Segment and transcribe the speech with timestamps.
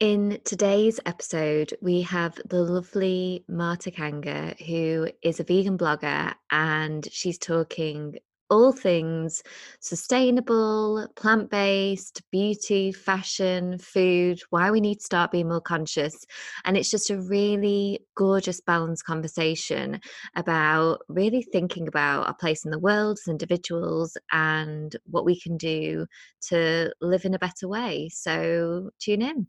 [0.00, 7.08] In today's episode, we have the lovely Marta Canga, who is a vegan blogger, and
[7.10, 8.14] she's talking
[8.48, 9.42] all things
[9.80, 16.24] sustainable, plant based, beauty, fashion, food, why we need to start being more conscious.
[16.64, 20.00] And it's just a really gorgeous, balanced conversation
[20.36, 25.56] about really thinking about our place in the world as individuals and what we can
[25.56, 26.06] do
[26.50, 28.08] to live in a better way.
[28.12, 29.48] So tune in.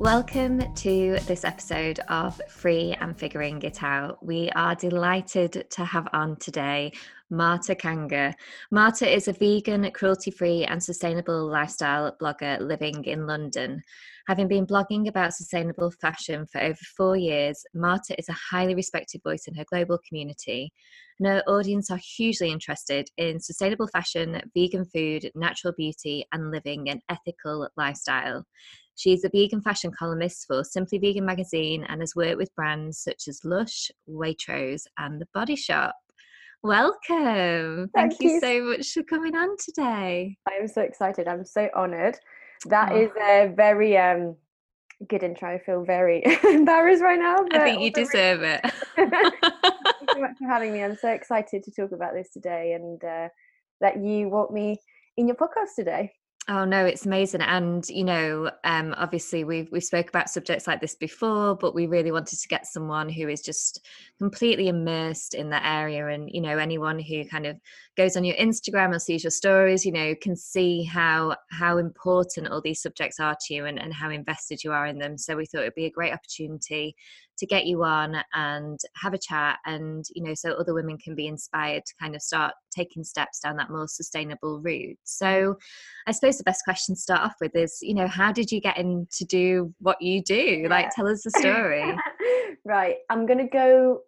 [0.00, 4.24] Welcome to this episode of Free and Figuring It Out.
[4.24, 6.92] We are delighted to have on today
[7.28, 8.32] Marta Canga.
[8.70, 13.82] Marta is a vegan, cruelty free, and sustainable lifestyle blogger living in London.
[14.26, 19.20] Having been blogging about sustainable fashion for over four years, Marta is a highly respected
[19.22, 20.72] voice in her global community.
[21.18, 26.88] And her audience are hugely interested in sustainable fashion, vegan food, natural beauty, and living
[26.88, 28.46] an ethical lifestyle.
[29.00, 33.28] She's a vegan fashion columnist for Simply Vegan magazine and has worked with brands such
[33.28, 35.94] as Lush, Waitrose, and The Body Shop.
[36.62, 37.88] Welcome.
[37.94, 40.36] Thank, Thank you, you, so much for coming on today.
[40.46, 41.28] I'm so excited.
[41.28, 42.18] I'm so honored.
[42.66, 43.00] That oh.
[43.00, 44.36] is a very um,
[45.08, 45.48] good intro.
[45.48, 47.38] I feel very embarrassed right now.
[47.52, 48.72] I think you deserve really- it.
[48.96, 50.84] Thank you so much for having me.
[50.84, 53.28] I'm so excited to talk about this today and uh,
[53.80, 54.76] that you want me
[55.16, 56.12] in your podcast today.
[56.52, 60.80] Oh no, it's amazing, and you know, um, obviously we've we've spoke about subjects like
[60.80, 63.86] this before, but we really wanted to get someone who is just
[64.18, 67.56] completely immersed in that area, and you know, anyone who kind of
[67.96, 72.48] goes on your Instagram or sees your stories, you know, can see how how important
[72.48, 75.16] all these subjects are to you and, and how invested you are in them.
[75.16, 76.96] So we thought it'd be a great opportunity
[77.38, 81.14] to get you on and have a chat and you know so other women can
[81.14, 84.98] be inspired to kind of start taking steps down that more sustainable route.
[85.04, 85.56] So
[86.06, 88.60] i suppose the best question to start off with is you know how did you
[88.60, 90.34] get in to do what you do?
[90.34, 90.68] Yeah.
[90.68, 91.96] like tell us the story.
[92.62, 94.02] Right i'm gonna go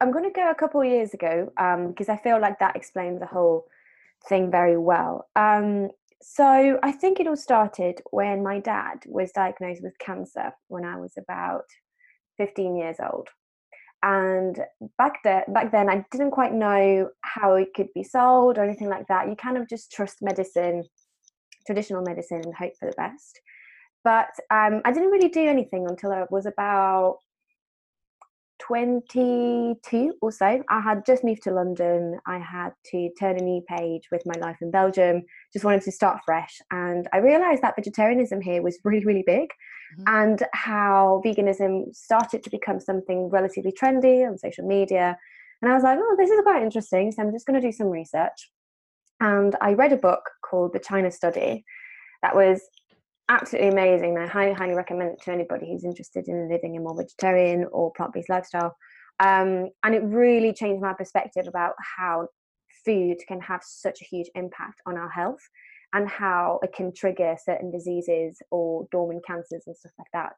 [0.00, 1.50] i'm gonna go a couple of years ago
[1.88, 3.66] because um, i feel like that explains the whole
[4.28, 5.28] thing very well.
[5.36, 5.90] Um,
[6.22, 10.96] so I think it all started when my dad was diagnosed with cancer when I
[10.96, 11.64] was about
[12.38, 13.28] 15 years old
[14.02, 14.60] and
[14.98, 18.88] back then back then i didn't quite know how it could be sold or anything
[18.88, 19.28] like that.
[19.28, 20.84] You kind of just trust medicine
[21.66, 23.40] traditional medicine and hope for the best.
[24.04, 27.18] But um, i didn't really do anything until i was about
[28.58, 30.62] 22 or so.
[30.68, 32.18] I had just moved to London.
[32.26, 35.22] I had to turn a new page with my life in Belgium,
[35.52, 36.60] just wanted to start fresh.
[36.70, 39.50] And I realized that vegetarianism here was really, really big
[39.98, 40.04] mm-hmm.
[40.06, 45.16] and how veganism started to become something relatively trendy on social media.
[45.62, 47.12] And I was like, oh, this is quite interesting.
[47.12, 48.50] So I'm just going to do some research.
[49.20, 51.64] And I read a book called The China Study
[52.22, 52.60] that was
[53.28, 54.18] absolutely amazing.
[54.18, 57.92] I highly, highly recommend it to anybody who's interested in living a more vegetarian or
[57.92, 58.76] plant based lifestyle.
[59.20, 62.28] Um, and it really changed my perspective about how
[62.84, 65.40] food can have such a huge impact on our health
[65.92, 70.34] and how it can trigger certain diseases or dormant cancers and stuff like that.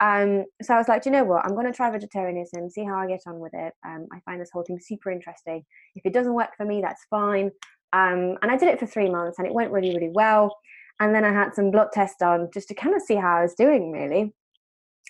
[0.00, 1.44] Um, so I was like, you know what?
[1.44, 3.72] I'm going to try vegetarianism, see how I get on with it.
[3.86, 5.64] Um, I find this whole thing super interesting.
[5.94, 7.50] If it doesn't work for me, that's fine.
[7.92, 10.56] Um, and I did it for three months and it went really, really well.
[11.00, 13.42] And then I had some blood tests done just to kind of see how I
[13.42, 14.32] was doing, really.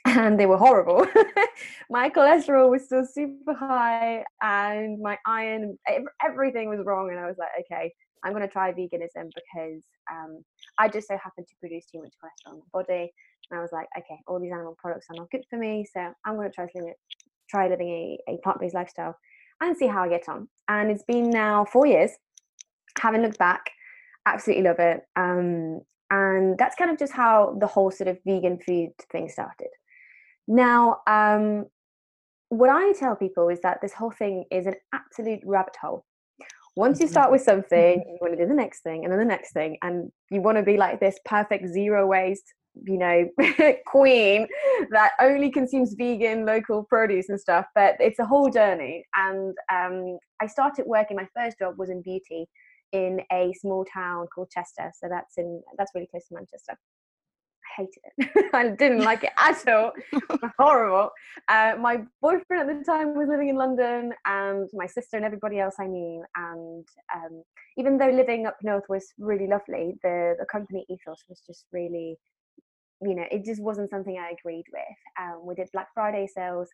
[0.04, 1.06] And they were horrible.
[1.90, 5.78] my cholesterol was still super high, and my iron,
[6.24, 7.10] everything was wrong.
[7.10, 7.92] And I was like, okay,
[8.24, 10.42] I'm going to try veganism because um,
[10.78, 13.12] I just so happened to produce too much cholesterol in my body.
[13.50, 16.12] And I was like, okay, all these animal products are not good for me, so
[16.24, 16.94] I'm going to try living,
[17.50, 19.16] try living a, a plant-based lifestyle
[19.60, 20.48] and see how I get on.
[20.68, 22.10] And it's been now four years.
[22.98, 23.70] Haven't looked back
[24.26, 25.02] absolutely love it.
[25.16, 25.80] Um,
[26.10, 29.68] and that's kind of just how the whole sort of vegan food thing started.
[30.46, 31.66] Now, um,
[32.50, 36.04] what I tell people is that this whole thing is an absolute rabbit hole.
[36.76, 39.24] Once you start with something, you want to do the next thing and then the
[39.24, 42.44] next thing, and you want to be like this perfect zero waste,
[42.86, 43.28] you know,
[43.86, 44.46] queen
[44.90, 47.66] that only consumes vegan local produce and stuff.
[47.74, 49.04] But it's a whole journey.
[49.14, 51.16] And um, I started working.
[51.16, 52.46] My first job was in beauty,
[52.92, 54.92] in a small town called Chester.
[54.98, 56.72] So that's in that's really close to Manchester.
[56.72, 58.50] I hated it.
[58.54, 59.92] I didn't like it at all.
[60.58, 61.10] Horrible.
[61.48, 65.58] Uh, my boyfriend at the time was living in London, and my sister and everybody
[65.58, 66.24] else I knew.
[66.36, 67.42] And um,
[67.76, 72.18] even though living up north was really lovely, the the company ethos was just really,
[73.00, 74.98] you know, it just wasn't something I agreed with.
[75.20, 76.68] Um, we did Black Friday sales.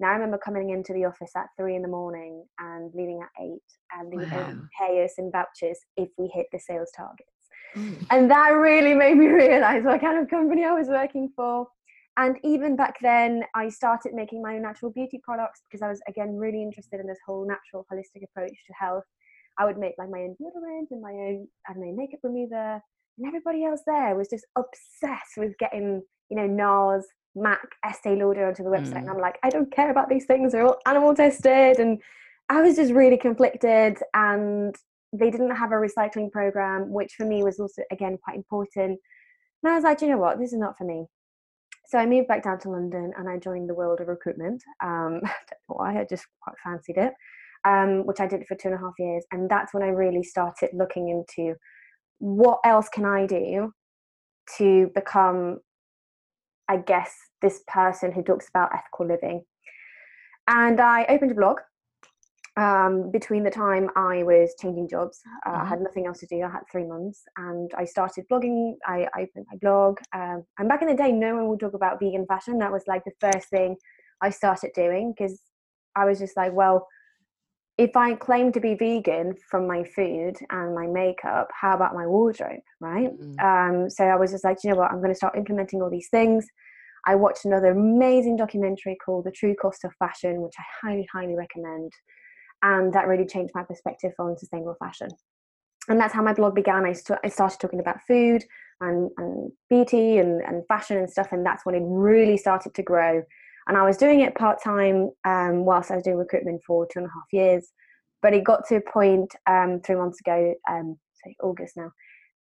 [0.00, 3.42] Now I remember coming into the office at three in the morning and leaving at
[3.42, 3.62] eight,
[3.96, 4.54] and they would wow.
[4.78, 7.30] pay us in vouchers if we hit the sales targets.
[7.76, 8.06] Mm.
[8.10, 11.66] And that really made me realize what kind of company I was working for.
[12.16, 16.00] And even back then, I started making my own natural beauty products because I was,
[16.08, 19.04] again, really interested in this whole natural, holistic approach to health.
[19.58, 22.80] I would make like my own deodorant and my own, and my makeup remover.
[23.18, 26.02] And everybody else there was just obsessed with getting,
[26.34, 27.04] you know, NARS,
[27.36, 28.94] MAC, Estee Lauder onto the website.
[28.94, 28.98] Mm.
[28.98, 30.52] And I'm like, I don't care about these things.
[30.52, 31.78] They're all animal tested.
[31.78, 32.00] And
[32.48, 33.98] I was just really conflicted.
[34.14, 34.74] And
[35.12, 38.98] they didn't have a recycling program, which for me was also again quite important.
[39.62, 41.06] And I was like, you know what, this is not for me.
[41.86, 44.62] So I moved back down to London and I joined the world of recruitment.
[44.82, 47.12] Um, I don't know why, I just quite fancied it,
[47.64, 49.24] um, which I did for two and a half years.
[49.30, 51.54] And that's when I really started looking into
[52.18, 53.72] what else can I do
[54.58, 55.58] to become,
[56.68, 59.44] I guess, this person who talks about ethical living.
[60.48, 61.58] And I opened a blog
[62.56, 65.62] um, between the time I was changing jobs, uh, mm-hmm.
[65.62, 66.42] I had nothing else to do.
[66.42, 68.74] I had three months, and I started blogging.
[68.86, 71.74] I, I opened my blog, um, and back in the day, no one would talk
[71.74, 72.58] about vegan fashion.
[72.58, 73.76] That was like the first thing
[74.20, 75.40] I started doing because
[75.96, 76.86] I was just like, well,
[77.76, 82.06] if I claim to be vegan from my food and my makeup, how about my
[82.06, 83.10] wardrobe, right?
[83.10, 83.44] Mm-hmm.
[83.44, 85.90] Um, so I was just like, you know what, I'm going to start implementing all
[85.90, 86.46] these things.
[87.06, 91.34] I watched another amazing documentary called The True Cost of Fashion, which I highly, highly
[91.34, 91.92] recommend
[92.64, 95.08] and that really changed my perspective on sustainable fashion
[95.88, 98.44] and that's how my blog began I, st- I started talking about food
[98.80, 102.82] and, and beauty and, and fashion and stuff and that's when it really started to
[102.82, 103.22] grow
[103.66, 107.06] and i was doing it part-time um, whilst i was doing recruitment for two and
[107.06, 107.72] a half years.
[108.22, 111.90] But it got to a point um, three months ago um, say august now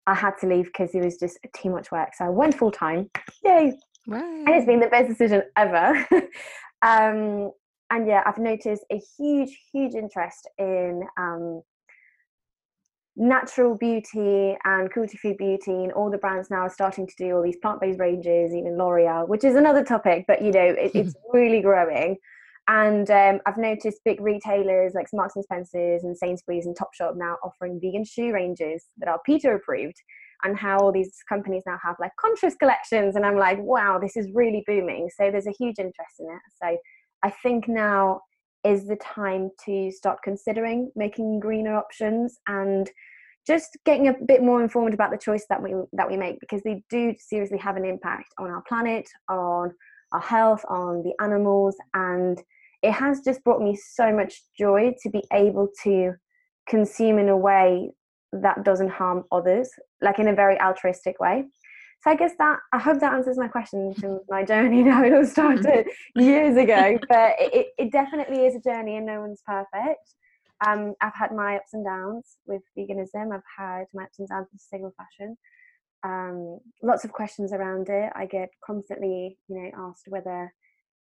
[0.08, 2.10] i had to leave because it was just too much work.
[2.16, 3.10] So i went full-time.
[3.44, 3.78] Yay!
[4.08, 4.24] Right.
[4.24, 6.08] and it's been the best decision ever.
[6.82, 7.52] Um,
[7.92, 11.62] and yeah, I've noticed a huge, huge interest in um,
[13.16, 17.36] natural beauty and cruelty free beauty, and all the brands now are starting to do
[17.36, 20.92] all these plant based ranges, even L'Oreal, which is another topic, but you know, it,
[20.94, 22.18] it's really growing.
[22.68, 27.38] And um, I've noticed big retailers like Marks and Spencers and Sainsbury's and Topshop now
[27.44, 30.00] offering vegan shoe ranges that are PETA approved,
[30.44, 33.16] and how all these companies now have like conscious collections.
[33.16, 35.10] And I'm like, wow, this is really booming.
[35.18, 36.42] So there's a huge interest in it.
[36.62, 36.78] So
[37.24, 38.22] I think now
[38.64, 42.90] is the time to start considering making greener options and
[43.48, 46.62] just getting a bit more informed about the choice that we that we make because
[46.64, 49.72] they do seriously have an impact on our planet, on
[50.12, 52.42] our health, on the animals, and
[52.82, 56.14] it has just brought me so much joy to be able to
[56.68, 57.90] consume in a way
[58.32, 59.70] that doesn't harm others,
[60.02, 61.46] like in a very altruistic way
[62.02, 65.04] so I guess that I hope that answers my question to my journey now.
[65.04, 69.42] It all started years ago, but it, it definitely is a journey and no one's
[69.46, 70.16] perfect.
[70.66, 73.34] Um, I've had my ups and downs with veganism.
[73.34, 75.38] I've had my ups and downs with sustainable fashion.
[76.04, 78.12] Um, lots of questions around it.
[78.16, 80.54] I get constantly, you know, asked whether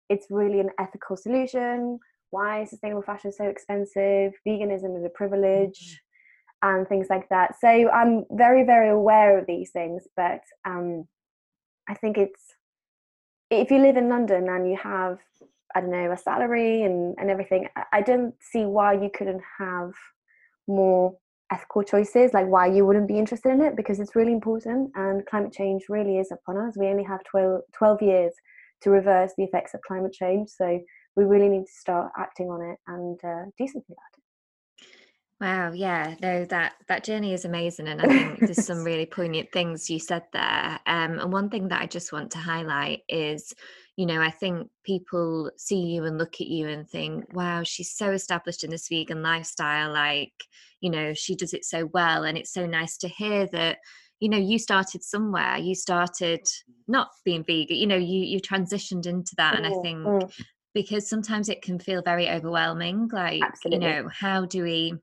[0.10, 2.00] it's really an ethical solution.
[2.30, 4.34] Why is sustainable fashion so expensive?
[4.48, 6.02] Veganism is a privilege.
[6.62, 7.60] And things like that.
[7.60, 11.08] So I'm very, very aware of these things, but um,
[11.88, 12.41] I think it's
[13.51, 15.20] if you live in London and you have,
[15.75, 19.91] I don't know, a salary and, and everything, I don't see why you couldn't have
[20.68, 21.15] more
[21.51, 25.25] ethical choices, like why you wouldn't be interested in it, because it's really important and
[25.25, 26.75] climate change really is upon us.
[26.77, 28.34] We only have 12, 12 years
[28.82, 30.50] to reverse the effects of climate change.
[30.50, 30.80] So
[31.15, 34.14] we really need to start acting on it and uh, do something about it.
[35.42, 39.51] Wow, yeah, no, that that journey is amazing, and I think there's some really poignant
[39.51, 40.80] things you said there.
[40.86, 43.54] Um, and one thing that I just want to highlight is,
[43.98, 47.92] you know, I think people see you and look at you and think, "Wow, she's
[47.92, 49.92] so established in this vegan lifestyle.
[49.92, 50.32] Like,
[50.80, 53.80] you know, she does it so well." And it's so nice to hear that,
[54.22, 55.58] you know, you started somewhere.
[55.58, 56.48] You started
[56.88, 57.75] not being vegan.
[57.75, 60.32] You know, you you transitioned into that, and I think mm.
[60.74, 63.10] because sometimes it can feel very overwhelming.
[63.12, 63.86] Like, Absolutely.
[63.86, 64.94] you know, how do we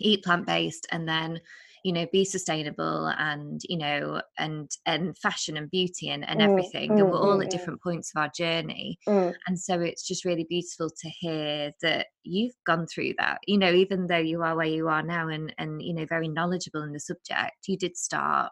[0.00, 1.40] eat plant based and then
[1.86, 6.42] you know be sustainable and you know and and fashion and beauty and, and mm,
[6.42, 8.98] everything mm, and we're all mm, at different points of our journey.
[9.06, 9.32] Mm.
[9.46, 13.38] and so it's just really beautiful to hear that you've gone through that.
[13.46, 16.26] You know even though you are where you are now and and you know very
[16.26, 18.50] knowledgeable in the subject you did start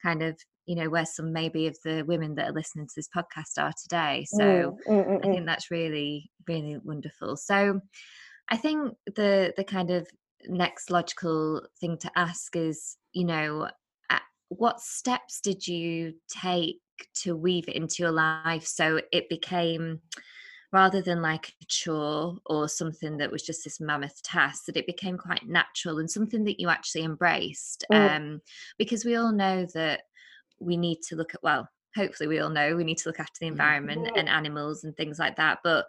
[0.00, 3.08] kind of you know where some maybe of the women that are listening to this
[3.08, 4.26] podcast are today.
[4.28, 5.46] So mm, mm, mm, i think mm.
[5.46, 7.36] that's really really wonderful.
[7.36, 7.80] So
[8.48, 10.06] i think the the kind of
[10.48, 13.68] next logical thing to ask is you know
[14.48, 16.80] what steps did you take
[17.14, 20.00] to weave it into your life so it became
[20.72, 24.86] rather than like a chore or something that was just this mammoth task that it
[24.86, 28.16] became quite natural and something that you actually embraced mm.
[28.16, 28.40] um,
[28.78, 30.02] because we all know that
[30.58, 33.38] we need to look at well hopefully we all know we need to look after
[33.40, 34.12] the environment mm.
[34.18, 35.86] and animals and things like that but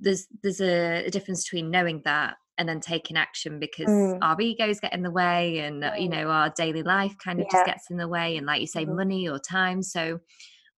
[0.00, 4.18] there's there's a, a difference between knowing that and then taking action because mm.
[4.22, 6.00] our egos get in the way and mm.
[6.00, 7.58] you know our daily life kind of yeah.
[7.58, 8.94] just gets in the way and like you say mm.
[8.94, 10.18] money or time so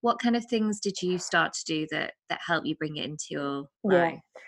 [0.01, 3.05] what kind of things did you start to do that that help you bring it
[3.05, 4.41] into your life yeah.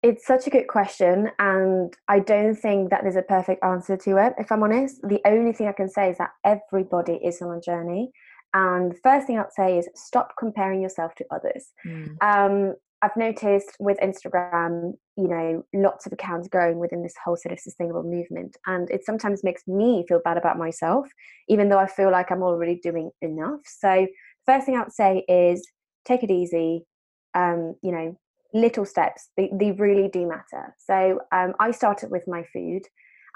[0.00, 4.24] It's such a good question, and I don't think that there's a perfect answer to
[4.24, 4.34] it.
[4.38, 7.60] If I'm honest, the only thing I can say is that everybody is on a
[7.60, 8.12] journey.
[8.54, 11.72] And the first thing I'd say is stop comparing yourself to others.
[11.84, 12.16] Mm.
[12.22, 17.52] Um, I've noticed with Instagram, you know, lots of accounts growing within this whole sort
[17.52, 18.56] of sustainable movement.
[18.66, 21.06] And it sometimes makes me feel bad about myself,
[21.48, 23.60] even though I feel like I'm already doing enough.
[23.64, 24.06] So,
[24.46, 25.66] first thing I would say is
[26.04, 26.86] take it easy.
[27.34, 28.18] Um, you know,
[28.52, 30.74] little steps, they, they really do matter.
[30.78, 32.82] So, um, I started with my food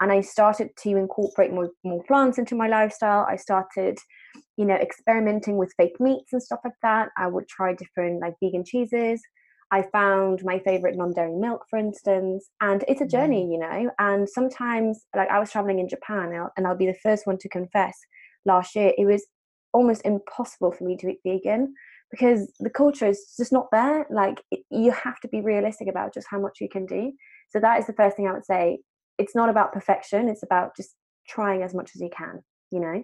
[0.00, 3.26] and I started to incorporate more, more plants into my lifestyle.
[3.28, 3.98] I started,
[4.56, 7.10] you know, experimenting with fake meats and stuff like that.
[7.16, 9.22] I would try different like vegan cheeses.
[9.72, 13.52] I found my favorite non dairy milk, for instance, and it's a journey, mm.
[13.52, 13.90] you know.
[13.98, 17.48] And sometimes, like, I was traveling in Japan, and I'll be the first one to
[17.48, 17.98] confess
[18.44, 19.26] last year, it was
[19.72, 21.74] almost impossible for me to eat vegan
[22.10, 24.06] because the culture is just not there.
[24.10, 27.12] Like, it, you have to be realistic about just how much you can do.
[27.48, 28.78] So, that is the first thing I would say.
[29.18, 30.94] It's not about perfection, it's about just
[31.28, 33.00] trying as much as you can, you know.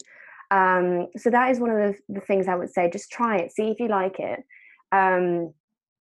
[0.50, 2.90] Um, so, that is one of the, the things I would say.
[2.90, 4.40] Just try it, see if you like it.
[4.92, 5.54] Um,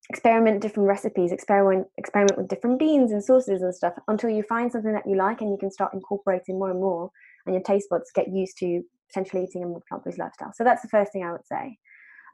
[0.10, 4.72] experiment different recipes experiment experiment with different beans and sauces and stuff until you find
[4.72, 7.12] something that you like and you can start incorporating more and more
[7.46, 10.52] and your taste buds get used to potentially eating a more plant-based lifestyle.
[10.54, 11.78] So that's the first thing i would say.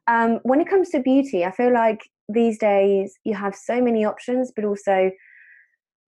[0.08, 4.06] Um, when it comes to beauty i feel like these days you have so many
[4.06, 5.12] options but also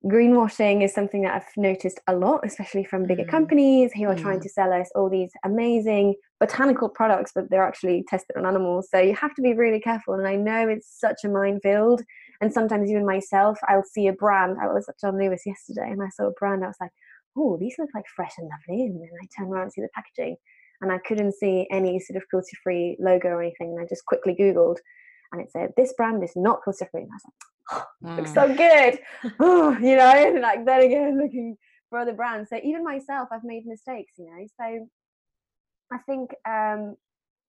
[0.06, 3.30] greenwashing is something that I've noticed a lot, especially from bigger mm.
[3.30, 4.22] companies who are mm.
[4.22, 8.88] trying to sell us all these amazing botanical products, but they're actually tested on animals.
[8.92, 10.14] So you have to be really careful.
[10.14, 12.04] And I know it's such a minefield.
[12.42, 14.58] And sometimes even myself, I'll see a brand.
[14.62, 16.64] I was at John Lewis yesterday and I saw a brand.
[16.64, 16.92] I was like,
[17.36, 18.86] oh, these look like fresh and lovely.
[18.86, 20.36] And then I turn around and see the packaging
[20.82, 23.70] and I couldn't see any sort of cruelty free logo or anything.
[23.72, 24.78] And I just quickly Googled
[25.32, 27.02] and it said, this brand is not cruelty free.
[27.02, 28.18] And I was like, mm.
[28.18, 29.00] looks so good
[29.84, 31.56] you know like then again looking
[31.90, 34.88] for other brands so even myself i've made mistakes you know so
[35.92, 36.96] i think um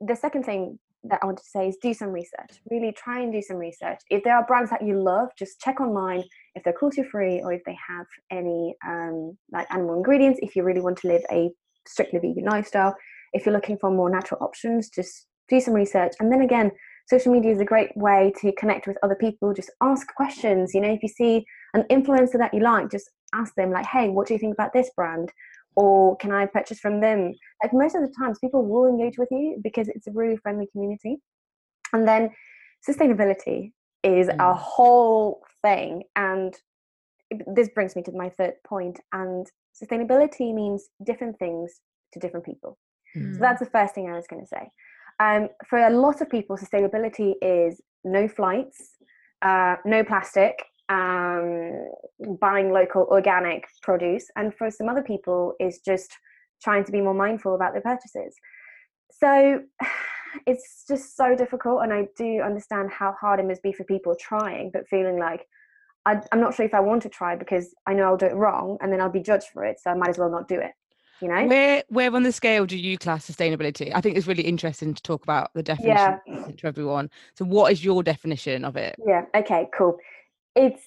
[0.01, 2.61] the second thing that I wanted to say is do some research.
[2.71, 4.01] Really try and do some research.
[4.11, 7.53] If there are brands that you love, just check online if they're cruelty free or
[7.53, 10.41] if they have any um, like animal ingredients.
[10.43, 11.51] If you really want to live a
[11.87, 12.95] strictly vegan lifestyle,
[13.33, 16.13] if you're looking for more natural options, just do some research.
[16.21, 16.71] And then again,
[17.09, 20.81] social media is a great way to connect with other people just ask questions you
[20.81, 21.45] know if you see
[21.75, 24.73] an influencer that you like just ask them like hey what do you think about
[24.73, 25.33] this brand?
[25.75, 27.35] Or can i purchase from them?
[27.63, 30.69] Like most of the times people will engage with you because it's a really friendly
[30.73, 31.19] community.
[31.93, 32.31] And then
[32.89, 33.73] sustainability
[34.03, 34.39] is mm.
[34.39, 36.55] a whole thing and
[37.47, 39.47] this brings me to my third point and
[39.83, 41.81] sustainability means different things
[42.13, 42.79] to different people.
[43.17, 43.35] Mm.
[43.35, 44.69] so that's the first thing i was going to say
[45.19, 48.97] um, for a lot of people, sustainability is no flights,
[49.43, 51.89] uh, no plastic, um,
[52.41, 56.13] buying local organic produce, and for some other people, is just
[56.63, 58.35] trying to be more mindful about their purchases.
[59.11, 59.61] So
[60.47, 64.15] it's just so difficult, and I do understand how hard it must be for people
[64.21, 65.47] trying, but feeling like
[66.05, 68.35] I, am not sure if I want to try because I know I'll do it
[68.35, 70.61] wrong, and then I'll be judged for it, so I might as well not do
[70.61, 70.73] it
[71.21, 71.47] you know?
[71.47, 73.93] Where where on the scale do you class sustainability?
[73.95, 76.47] I think it's really interesting to talk about the definition yeah.
[76.57, 77.11] to everyone.
[77.35, 78.97] So what is your definition of it?
[79.07, 79.97] Yeah okay cool.
[80.55, 80.83] It's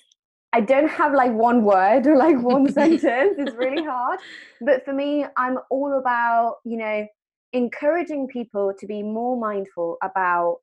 [0.52, 3.36] i don't have like one word or like one sentence.
[3.38, 4.20] It's really hard.
[4.62, 7.08] But for me i'm all about you know
[7.54, 10.58] encouraging people to be more mindful about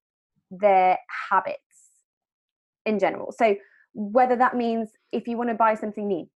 [0.50, 0.98] their
[1.30, 1.60] habits
[2.84, 3.32] in general.
[3.32, 3.56] So
[3.94, 6.28] whether that means if you want to buy something new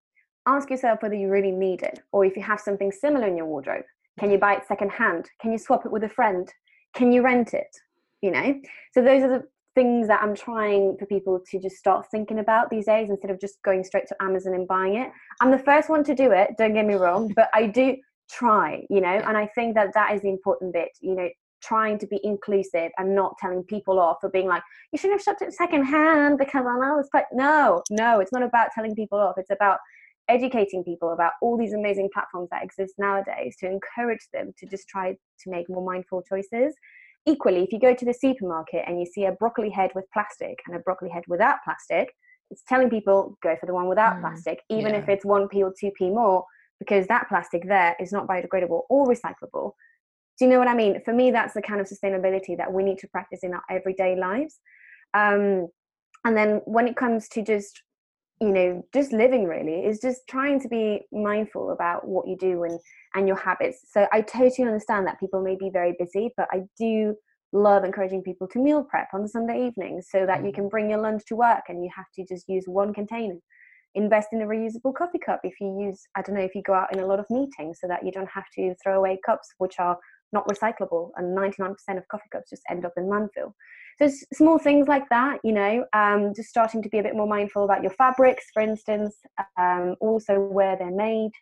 [0.46, 3.46] ask yourself whether you really need it or if you have something similar in your
[3.46, 3.84] wardrobe
[4.20, 5.30] can you buy it secondhand?
[5.40, 6.46] Can you swap it with a friend?
[6.94, 7.74] Can you rent it?
[8.20, 8.60] You know?
[8.92, 9.44] So those are the
[9.76, 13.40] things that i'm trying for people to just start thinking about these days instead of
[13.40, 15.12] just going straight to amazon and buying it.
[15.40, 17.96] I'm the first one to do it don't get me wrong but i do
[18.28, 19.06] try you know?
[19.28, 21.28] And i think that that is the important bit you know
[21.62, 25.24] trying to be inclusive and not telling people off for being like you shouldn't have
[25.24, 28.96] shopped it second hand because I know it's quite no no it's not about telling
[28.96, 29.78] people off it's about
[30.30, 34.88] educating people about all these amazing platforms that exist nowadays to encourage them to just
[34.88, 36.74] try to make more mindful choices.
[37.26, 40.58] Equally if you go to the supermarket and you see a broccoli head with plastic
[40.66, 42.14] and a broccoli head without plastic
[42.50, 45.00] it's telling people go for the one without mm, plastic even yeah.
[45.00, 46.44] if it's 1p or 2p more
[46.78, 49.72] because that plastic there is not biodegradable or recyclable.
[50.38, 51.00] Do you know what i mean?
[51.04, 54.16] For me that's the kind of sustainability that we need to practice in our everyday
[54.16, 54.58] lives.
[55.14, 55.68] Um,
[56.24, 57.82] and then when it comes to just
[58.40, 62.64] you know just living really is just trying to be mindful about what you do
[62.64, 62.78] and
[63.14, 63.86] and your habits.
[63.92, 67.14] So i totally understand that people may be very busy but i do
[67.52, 70.54] love encouraging people to meal prep on the sunday evenings so that you mm.
[70.54, 73.34] can bring your lunch to work and you have to just use one container.
[73.96, 76.74] Invest in a reusable coffee cup if you use i don't know if you go
[76.74, 79.48] out in a lot of meetings so that you don't have to throw away cups
[79.58, 79.98] which are
[80.32, 83.52] not recyclable and 99% of coffee cups just end up in landfill
[84.00, 87.26] so small things like that you know um, just starting to be a bit more
[87.26, 89.16] mindful about your fabrics for instance
[89.58, 91.32] um, also where they're made.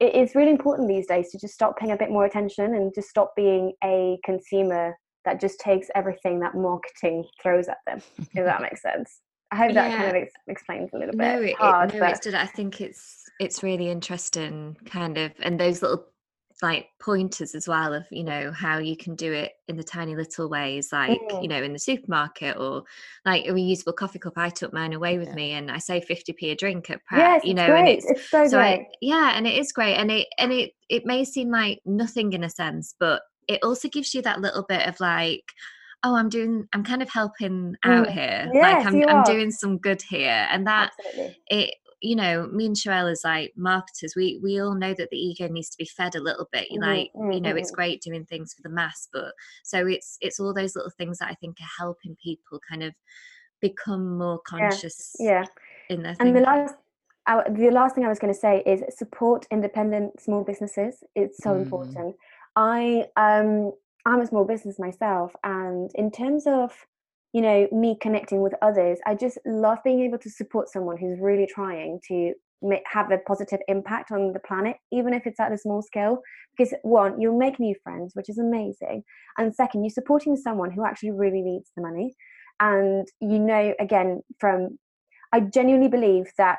[0.00, 2.92] It is really important these days to just stop paying a bit more attention and
[2.94, 8.44] just stop being a consumer that just takes everything that marketing throws at them if
[8.44, 9.20] that makes sense.
[9.52, 9.96] I hope that yeah.
[9.98, 11.18] kind of ex- explains a little bit.
[11.18, 12.34] no, it, hard, no, but...
[12.34, 16.06] i think it's it's really interesting kind of and those little
[16.62, 20.14] like pointers as well of you know how you can do it in the tiny
[20.14, 21.42] little ways like mm.
[21.42, 22.84] you know in the supermarket or
[23.26, 25.34] like a reusable coffee cup i took mine away with yeah.
[25.34, 27.80] me and i say 50p a drink at Pret yes, you know great.
[27.80, 30.52] and it's, it's so, so great I, yeah and it is great and it and
[30.52, 34.40] it it may seem like nothing in a sense but it also gives you that
[34.40, 35.44] little bit of like
[36.04, 38.12] oh i'm doing i'm kind of helping out mm.
[38.12, 41.38] here yes, like i'm, I'm doing some good here and that Absolutely.
[41.48, 45.16] it you know, me and Sherelle as like marketers, we we all know that the
[45.16, 46.68] ego needs to be fed a little bit.
[46.70, 47.32] Mm-hmm, like, mm-hmm.
[47.32, 47.76] you know, it's mm-hmm.
[47.76, 49.32] great doing things for the mass, but
[49.62, 52.92] so it's it's all those little things that I think are helping people kind of
[53.60, 55.14] become more conscious.
[55.18, 55.30] Yeah.
[55.30, 55.44] yeah.
[55.94, 56.74] In their and the last
[57.28, 61.04] uh, the last thing I was going to say is support independent small businesses.
[61.14, 61.62] It's so mm.
[61.62, 62.16] important.
[62.56, 63.72] I um
[64.04, 66.72] I'm a small business myself, and in terms of
[67.32, 71.18] you know me connecting with others i just love being able to support someone who's
[71.20, 75.52] really trying to make, have a positive impact on the planet even if it's at
[75.52, 76.20] a small scale
[76.56, 79.02] because one you'll make new friends which is amazing
[79.38, 82.14] and second you're supporting someone who actually really needs the money
[82.60, 84.78] and you know again from
[85.32, 86.58] i genuinely believe that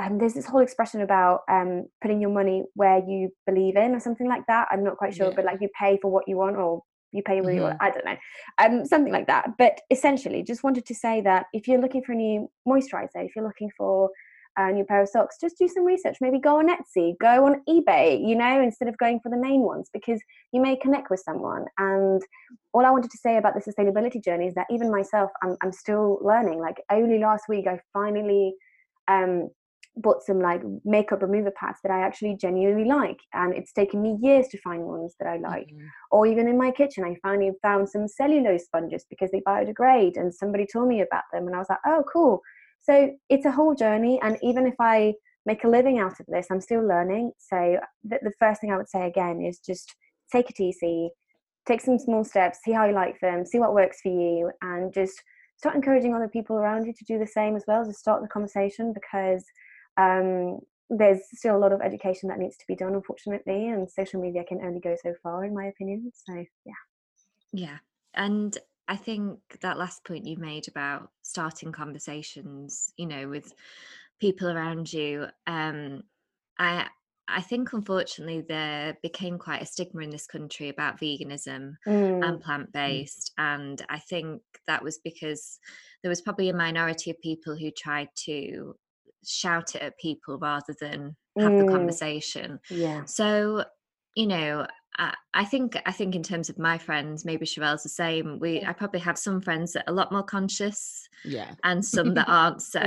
[0.00, 4.00] um, there's this whole expression about um, putting your money where you believe in or
[4.00, 5.32] something like that i'm not quite sure yeah.
[5.34, 7.76] but like you pay for what you want or you pay really mm-hmm.
[7.80, 8.16] I don't know,
[8.58, 9.56] um, something like that.
[9.58, 13.34] But essentially, just wanted to say that if you're looking for a new moisturizer, if
[13.34, 14.10] you're looking for
[14.56, 16.16] a new pair of socks, just do some research.
[16.20, 19.60] Maybe go on Etsy, go on eBay, you know, instead of going for the main
[19.60, 20.20] ones, because
[20.52, 21.64] you may connect with someone.
[21.78, 22.20] And
[22.72, 25.72] all I wanted to say about the sustainability journey is that even myself, I'm, I'm
[25.72, 26.58] still learning.
[26.58, 28.54] Like only last week, I finally
[29.06, 29.48] um,
[30.00, 33.18] bought some like makeup remover pads that I actually genuinely like.
[33.32, 35.66] And it's taken me years to find ones that I like.
[35.68, 35.86] Mm-hmm.
[36.10, 40.34] Or even in my kitchen, I finally found some cellulose sponges because they biodegrade and
[40.34, 41.46] somebody told me about them.
[41.46, 42.40] And I was like, oh, cool.
[42.80, 44.20] So it's a whole journey.
[44.22, 45.14] And even if I
[45.46, 47.32] make a living out of this, I'm still learning.
[47.38, 49.94] So the, the first thing I would say again is just
[50.30, 51.10] take it easy,
[51.66, 54.92] take some small steps, see how you like them, see what works for you, and
[54.92, 55.22] just
[55.58, 58.28] start encouraging other people around you to do the same as well to start the
[58.28, 59.44] conversation because
[59.98, 64.20] um, there's still a lot of education that needs to be done, unfortunately, and social
[64.20, 66.10] media can only go so far, in my opinion.
[66.14, 66.72] So, yeah.
[67.52, 67.78] Yeah.
[68.14, 68.56] And
[68.88, 73.52] I think that last point you made about starting conversations, you know, with
[74.18, 76.02] people around you, um,
[76.58, 76.86] I
[77.30, 82.26] I think unfortunately there became quite a stigma in this country about veganism mm.
[82.26, 83.44] and plant based, mm.
[83.44, 85.58] and I think that was because
[86.02, 88.74] there was probably a minority of people who tried to
[89.26, 91.66] shout it at people rather than have mm.
[91.66, 92.58] the conversation.
[92.70, 93.04] Yeah.
[93.04, 93.64] So,
[94.14, 97.88] you know, I, I, think I think in terms of my friends, maybe Sherelle's the
[97.88, 98.38] same.
[98.40, 102.14] We I probably have some friends that are a lot more conscious, yeah, and some
[102.14, 102.80] that aren't so.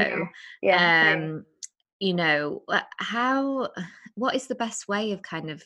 [0.62, 1.14] yeah.
[1.14, 1.46] yeah um,
[2.00, 2.64] you know,
[2.98, 3.70] how
[4.16, 5.64] what is the best way of kind of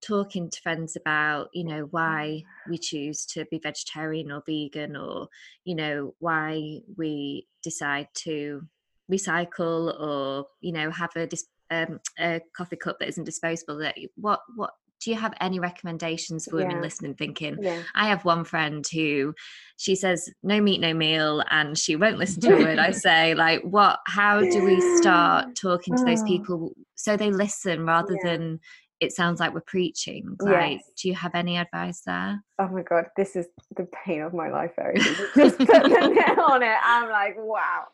[0.00, 5.28] talking to friends about you know why we choose to be vegetarian or vegan or
[5.64, 8.62] you know why we decide to
[9.10, 11.28] recycle or you know have a,
[11.70, 16.46] um, a coffee cup that isn't disposable that what what do you have any recommendations
[16.46, 16.82] for women yeah.
[16.82, 17.82] listening thinking yeah.
[17.94, 19.34] i have one friend who
[19.76, 23.34] she says no meat no meal and she won't listen to a word i say
[23.34, 26.26] like what how do we start talking to those oh.
[26.26, 28.30] people so they listen rather yeah.
[28.30, 28.60] than
[29.00, 30.36] it sounds like we're preaching.
[30.40, 30.90] Like, yes.
[31.00, 32.42] do you have any advice there?
[32.58, 34.98] Oh my god, this is the pain of my life, Very
[35.36, 36.76] Just put the nail on it.
[36.82, 37.84] I'm like, wow.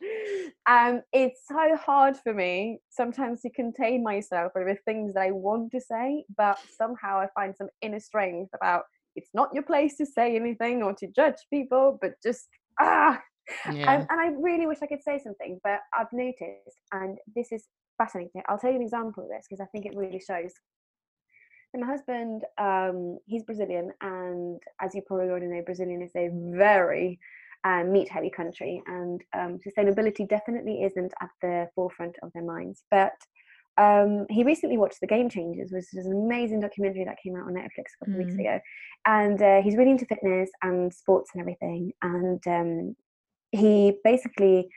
[0.67, 5.73] Um, it's so hard for me sometimes to contain myself over things that I want
[5.73, 8.85] to say, but somehow I find some inner strength about
[9.17, 12.49] it's not your place to say anything or to judge people, but just
[12.81, 13.21] ah.
[13.71, 13.95] Yeah.
[13.95, 17.67] Um, and I really wish I could say something, but I've noticed, and this is
[17.99, 18.43] fascinating.
[18.49, 20.55] I'll tell you an example of this because I think it really shows
[21.81, 27.19] my husband, um, he's Brazilian, and as you probably already know, Brazilian is a very
[27.65, 32.85] um, meat heavy country, and um, sustainability definitely isn't at the forefront of their minds.
[32.91, 33.13] But
[33.77, 37.47] um, he recently watched The Game Changers, which is an amazing documentary that came out
[37.47, 38.21] on Netflix a couple mm.
[38.21, 38.41] of weeks mm.
[38.41, 38.61] ago.
[39.07, 41.93] And uh, he's really into fitness and sports and everything.
[42.03, 42.97] And um,
[43.51, 44.69] he basically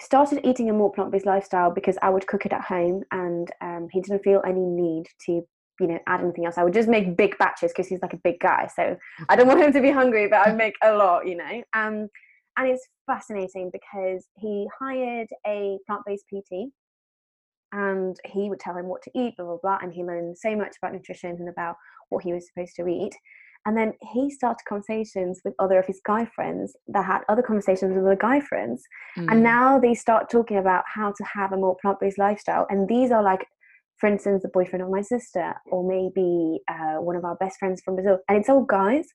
[0.00, 3.88] started eating a more plant-based lifestyle because I would cook it at home, and um,
[3.92, 5.46] he didn't feel any need to
[5.80, 8.20] you know add anything else i would just make big batches because he's like a
[8.22, 8.96] big guy so
[9.28, 12.08] i don't want him to be hungry but i make a lot you know um
[12.56, 16.70] and it's fascinating because he hired a plant-based pt
[17.72, 20.54] and he would tell him what to eat blah blah blah and he learned so
[20.56, 21.76] much about nutrition and about
[22.08, 23.14] what he was supposed to eat
[23.66, 27.94] and then he started conversations with other of his guy friends that had other conversations
[27.94, 28.82] with other guy friends
[29.16, 29.30] mm.
[29.30, 33.10] and now they start talking about how to have a more plant-based lifestyle and these
[33.10, 33.46] are like
[34.00, 37.82] for instance, the boyfriend of my sister, or maybe uh, one of our best friends
[37.84, 39.06] from Brazil, and it's all guys.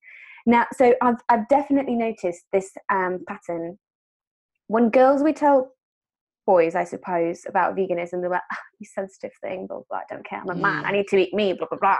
[0.46, 3.78] Now, so I've I've definitely noticed this um, pattern.
[4.68, 5.72] When girls we tell
[6.46, 10.26] boys, I suppose, about veganism, they're like, oh, you sensitive thing, blah, blah, I don't
[10.26, 10.62] care, I'm a mm.
[10.62, 11.98] man, I need to eat me, blah, blah, blah.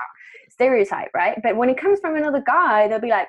[0.50, 1.40] Stereotype, right?
[1.42, 3.28] But when it comes from another guy, they'll be like,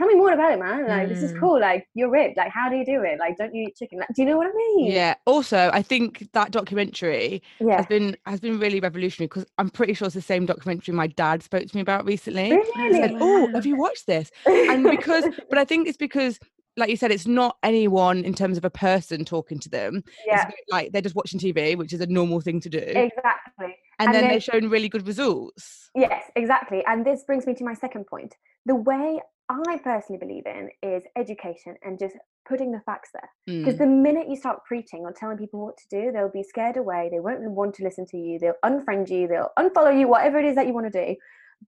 [0.00, 0.88] tell me more about it, man.
[0.88, 1.08] Like, mm.
[1.10, 1.40] this is mm.
[1.40, 1.60] cool.
[1.60, 2.38] Like, you're ripped.
[2.38, 3.18] Like, how do you do it?
[3.18, 3.98] Like, don't you eat chicken?
[3.98, 4.90] Like, do you know what I mean?
[4.90, 5.14] Yeah.
[5.26, 7.76] Also, I think that documentary yeah.
[7.76, 11.06] has been has been really revolutionary because I'm pretty sure it's the same documentary my
[11.06, 12.50] dad spoke to me about recently.
[12.50, 12.98] Really?
[12.98, 14.30] Said, oh, have you watched this?
[14.46, 16.38] And because, but I think it's because
[16.76, 20.02] like you said, it's not anyone in terms of a person talking to them.
[20.26, 20.50] Yeah.
[20.70, 22.78] like they're just watching TV, which is a normal thing to do.
[22.78, 23.76] Exactly.
[23.98, 25.90] And, and then, then they're showing really good results.
[25.94, 26.82] Yes, exactly.
[26.86, 28.34] And this brings me to my second point.
[28.64, 32.14] The way I personally believe in is education and just
[32.48, 33.28] putting the facts there.
[33.46, 33.78] Because mm.
[33.78, 37.08] the minute you start preaching or telling people what to do, they'll be scared away.
[37.10, 38.38] They won't want to listen to you.
[38.38, 39.26] They'll unfriend you.
[39.26, 41.16] They'll unfollow you, whatever it is that you want to do.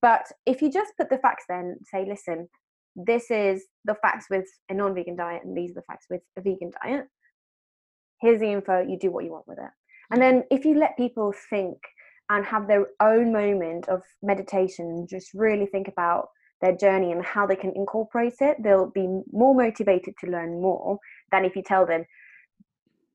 [0.01, 2.47] But if you just put the facts then, say, listen,
[2.95, 6.21] this is the facts with a non vegan diet, and these are the facts with
[6.37, 7.05] a vegan diet.
[8.21, 8.81] Here's the info.
[8.81, 9.71] You do what you want with it.
[10.09, 11.77] And then if you let people think
[12.29, 16.29] and have their own moment of meditation, just really think about
[16.63, 20.97] their journey and how they can incorporate it, they'll be more motivated to learn more
[21.31, 22.05] than if you tell them,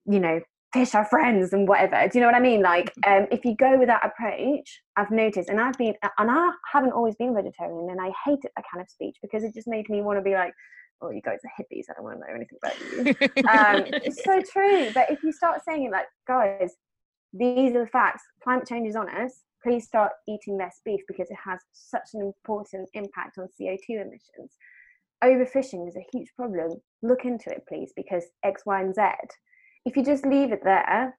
[0.05, 0.41] you know,
[0.75, 2.07] fish are friends and whatever.
[2.07, 2.61] Do you know what I mean?
[2.61, 3.23] Like, mm-hmm.
[3.25, 6.93] um, if you go with that approach, I've noticed, and I've been, and I haven't
[6.93, 10.03] always been vegetarian, and I hated that kind of speech because it just made me
[10.03, 10.53] want to be like,
[11.01, 11.85] oh, you guys are hippies.
[11.89, 13.49] I don't want to know anything about you.
[13.49, 14.91] um, it's so true.
[14.93, 16.75] But if you start saying it like, guys,
[17.33, 18.25] these are the facts.
[18.43, 22.21] Climate change is on us please start eating less beef because it has such an
[22.21, 24.57] important impact on CO2 emissions.
[25.23, 26.81] Overfishing is a huge problem.
[27.03, 29.03] Look into it, please, because X, Y, and Z.
[29.85, 31.19] If you just leave it there,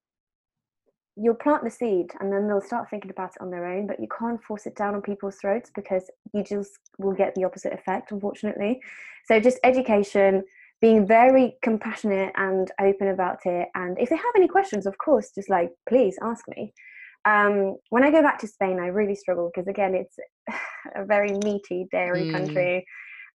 [1.16, 4.00] you'll plant the seed and then they'll start thinking about it on their own, but
[4.00, 7.74] you can't force it down on people's throats because you just will get the opposite
[7.74, 8.80] effect, unfortunately.
[9.26, 10.44] So, just education,
[10.82, 13.68] being very compassionate and open about it.
[13.76, 16.74] And if they have any questions, of course, just like, please ask me.
[17.26, 20.16] Um, when I go back to Spain, I really struggle because again, it's
[20.96, 22.32] a very meaty dairy mm.
[22.32, 22.86] country.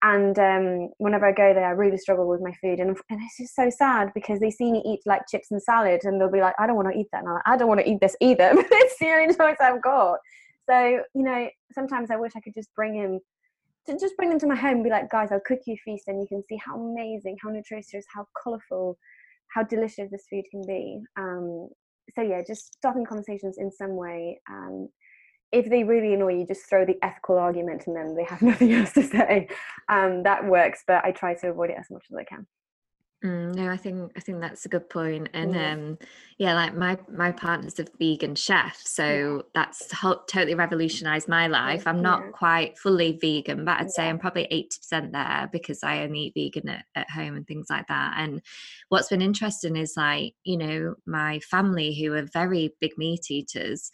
[0.03, 3.37] And um, whenever I go there, I really struggle with my food, and, and it's
[3.37, 6.41] just so sad because they see me eat like chips and salad, and they'll be
[6.41, 7.99] like, "I don't want to eat that," and I'm like, "I don't want to eat
[8.01, 10.17] this either." but it's the only choice I've got.
[10.67, 13.19] So you know, sometimes I wish I could just bring him
[13.85, 15.77] to just bring them to my home and be like, guys, I'll cook you a
[15.77, 18.97] feast and you can see how amazing, how nutritious, how colourful,
[19.47, 21.01] how delicious this food can be.
[21.17, 21.69] Um,
[22.15, 24.39] so yeah, just stopping conversations in some way.
[24.50, 24.89] Um,
[25.52, 28.74] if they really annoy you, just throw the ethical argument and then they have nothing
[28.74, 29.50] else to say.
[29.89, 32.47] Um, that works, but I try to avoid it as much as I can.
[33.23, 35.73] Mm, no, I think I think that's a good point, and yeah.
[35.73, 35.99] um,
[36.39, 39.41] yeah, like my my partner's a vegan chef, so yeah.
[39.53, 41.86] that's ho- totally revolutionized my life.
[41.86, 42.31] I'm not yeah.
[42.31, 46.53] quite fully vegan, but I'd say I'm probably eighty percent there because I only eat
[46.55, 48.15] vegan at, at home and things like that.
[48.17, 48.41] And
[48.89, 53.91] what's been interesting is like you know my family who are very big meat eaters,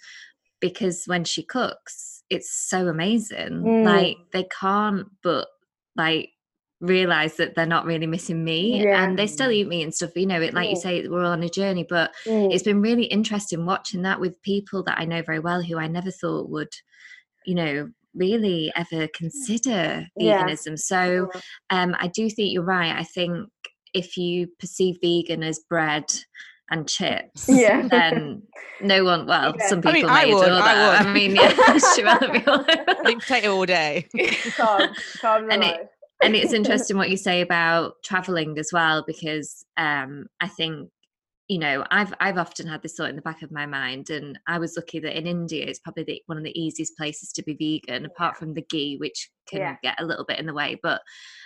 [0.61, 3.61] because when she cooks, it's so amazing.
[3.61, 3.83] Mm.
[3.83, 5.49] Like they can't but
[5.97, 6.29] like
[6.79, 9.03] realize that they're not really missing me yeah.
[9.03, 11.41] and they still eat me and stuff you know it like you say we're on
[11.41, 12.53] a journey but mm.
[12.53, 15.87] it's been really interesting watching that with people that i know very well who i
[15.87, 16.69] never thought would
[17.47, 20.67] you know, really ever consider veganism.
[20.67, 20.75] Yeah.
[20.75, 21.31] So
[21.69, 22.95] um, I do think you're right.
[22.95, 23.49] I think
[23.93, 26.03] if you perceive vegan as bread
[26.69, 27.87] and chips, yeah.
[27.91, 28.43] then
[28.81, 29.25] no one.
[29.25, 29.67] Well, yeah.
[29.69, 31.05] some people I mean, may I would, adore that.
[31.05, 34.07] I, I mean, yeah, she potato all day.
[34.57, 34.89] Calm,
[35.21, 35.89] calm and it,
[36.21, 40.89] and it's interesting what you say about traveling as well because um, I think
[41.47, 44.39] you know I've I've often had this thought in the back of my mind, and
[44.47, 47.43] I was lucky that in India it's probably the, one of the easiest places to
[47.43, 48.07] be vegan, yeah.
[48.07, 49.75] apart from the ghee, which can yeah.
[49.83, 50.79] get a little bit in the way.
[50.81, 51.01] But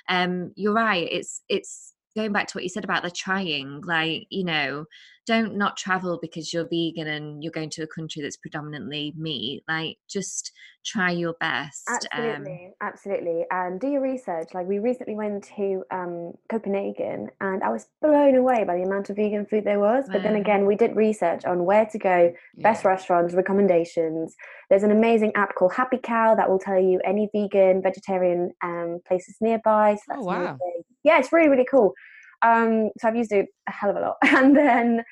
[0.09, 4.25] um, you're right; it's it's going back to what you said about the trying like
[4.29, 4.85] you know
[5.27, 9.63] don't not travel because you're vegan and you're going to a country that's predominantly meat
[9.67, 10.51] like just
[10.83, 15.43] try your best um absolutely um, absolutely and do your research like we recently went
[15.43, 19.79] to um, copenhagen and i was blown away by the amount of vegan food there
[19.79, 22.89] was but then again we did research on where to go best yeah.
[22.89, 24.35] restaurants recommendations
[24.69, 28.99] there's an amazing app called happy cow that will tell you any vegan vegetarian um,
[29.07, 30.57] places nearby so oh, wow.
[31.03, 31.93] yeah it's really really cool
[32.41, 34.17] um, so I've used it a hell of a lot.
[34.23, 35.03] And then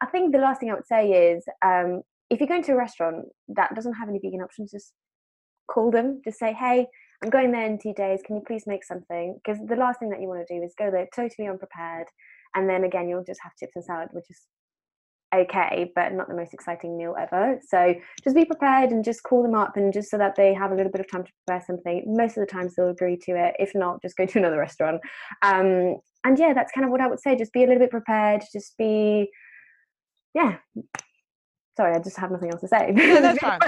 [0.00, 2.76] I think the last thing I would say is um, if you're going to a
[2.76, 4.92] restaurant that doesn't have any vegan options, just
[5.70, 6.20] call them.
[6.24, 6.86] Just say, hey,
[7.22, 8.20] I'm going there in two days.
[8.24, 9.38] Can you please make something?
[9.42, 12.06] Because the last thing that you want to do is go there totally unprepared.
[12.54, 14.42] And then again, you'll just have chips and salad, which is
[15.34, 17.58] okay, but not the most exciting meal ever.
[17.66, 20.70] So just be prepared and just call them up and just so that they have
[20.70, 22.04] a little bit of time to prepare something.
[22.06, 23.56] Most of the times they'll agree to it.
[23.58, 25.00] If not, just go to another restaurant.
[25.42, 27.36] Um, and yeah, that's kind of what I would say.
[27.36, 28.42] Just be a little bit prepared.
[28.52, 29.30] Just be,
[30.34, 30.56] yeah.
[31.76, 32.92] Sorry, I just have nothing else to say.
[32.94, 33.58] That's fine.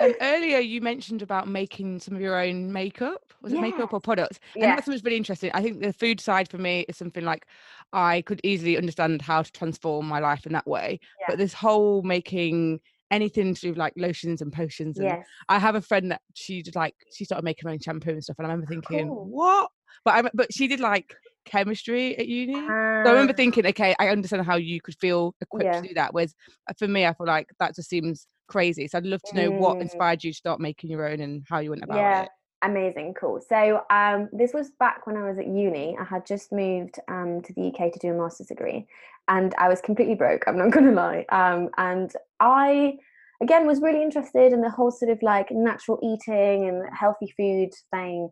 [0.00, 3.32] um, earlier, you mentioned about making some of your own makeup.
[3.42, 3.58] Was yeah.
[3.58, 4.38] it makeup or products?
[4.54, 4.76] And yeah.
[4.76, 5.50] that was really interesting.
[5.54, 7.46] I think the food side for me is something like
[7.92, 11.00] I could easily understand how to transform my life in that way.
[11.20, 11.26] Yeah.
[11.30, 12.78] But this whole making
[13.12, 14.98] anything to do with like lotions and potions.
[14.98, 15.26] And yes.
[15.48, 18.24] I have a friend that she did like she started making her own shampoo and
[18.24, 19.26] stuff, and I remember thinking, cool.
[19.26, 19.70] what?
[20.04, 22.54] But I but she did like chemistry at uni.
[22.54, 23.36] Uh, so I remember ah.
[23.36, 25.80] thinking, okay, I understand how you could feel equipped yeah.
[25.80, 26.14] to do that.
[26.14, 26.34] Whereas
[26.78, 28.86] for me, I feel like that just seems crazy.
[28.88, 29.58] So I'd love to know mm.
[29.58, 32.00] what inspired you to start making your own and how you went about it.
[32.00, 32.22] yeah.
[32.22, 32.28] it.
[32.64, 33.40] Amazing, cool.
[33.40, 35.96] So um, this was back when I was at uni.
[36.00, 38.86] I had just moved um, to the UK to do a master's degree,
[39.26, 40.44] and I was completely broke.
[40.46, 41.26] I'm not going to lie.
[41.30, 42.98] Um, and I,
[43.42, 47.70] again, was really interested in the whole sort of like natural eating and healthy food
[47.90, 48.30] thing.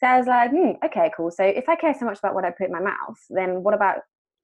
[0.00, 1.30] So I was like, hmm, okay, cool.
[1.30, 3.74] So if I care so much about what I put in my mouth, then what
[3.74, 3.98] about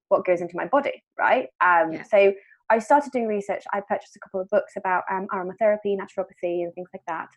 [0.09, 1.49] what goes into my body, right?
[1.65, 2.03] Um, yeah.
[2.03, 2.35] So
[2.69, 3.65] I started doing research.
[3.73, 7.29] I purchased a couple of books about um, aromatherapy, naturopathy, and things like that.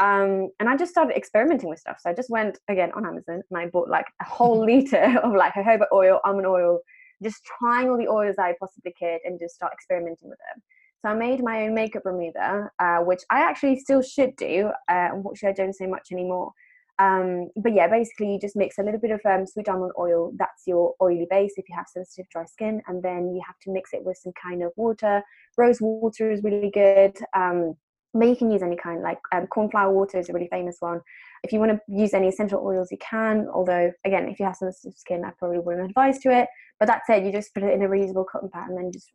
[0.00, 1.98] Um, and I just started experimenting with stuff.
[2.00, 5.34] So I just went again on Amazon and I bought like a whole liter of
[5.34, 6.80] like jojoba oil, almond oil,
[7.22, 10.62] just trying all the oils I possibly could and just start experimenting with them.
[11.02, 14.70] So I made my own makeup remover, uh, which I actually still should do.
[14.88, 16.52] Uh, unfortunately, I don't say much anymore
[17.00, 20.32] um, but yeah, basically you just mix a little bit of um, sweet almond oil.
[20.38, 23.72] That's your oily base if you have sensitive dry skin, and then you have to
[23.72, 25.22] mix it with some kind of water.
[25.56, 27.16] Rose water is really good.
[27.34, 27.74] Um,
[28.12, 31.00] but you can use any kind, like um, cornflower water is a really famous one.
[31.42, 33.46] If you want to use any essential oils, you can.
[33.54, 36.48] Although, again, if you have sensitive skin, I probably wouldn't advise to it.
[36.78, 37.24] But that's it.
[37.24, 39.12] You just put it in a reusable cotton pad and then just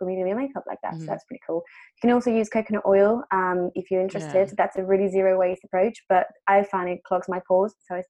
[0.00, 0.94] removing your makeup like that.
[0.94, 1.00] Mm-hmm.
[1.00, 1.62] So that's pretty cool.
[1.96, 4.48] You can also use coconut oil um, if you're interested.
[4.48, 4.54] Yeah.
[4.56, 8.02] That's a really zero waste approach, but I find it clogs my pores, so I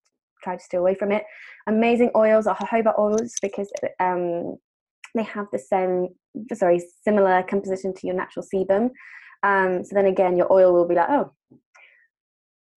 [0.43, 1.25] try to stay away from it.
[1.67, 3.71] Amazing oils are jojoba oils because
[4.01, 4.57] um,
[5.15, 6.09] they have the same,
[6.55, 8.91] sorry, similar composition to your natural sebum.
[9.43, 11.33] Um, so then again, your oil will be like, oh,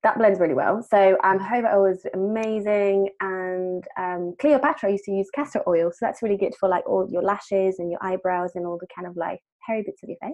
[0.04, 0.82] that blends really well.
[0.82, 5.98] So um, jojoba oil is amazing, and um, Cleopatra used to use castor oil, so
[6.02, 9.08] that's really good for like all your lashes and your eyebrows and all the kind
[9.08, 10.34] of like hairy bits of your face.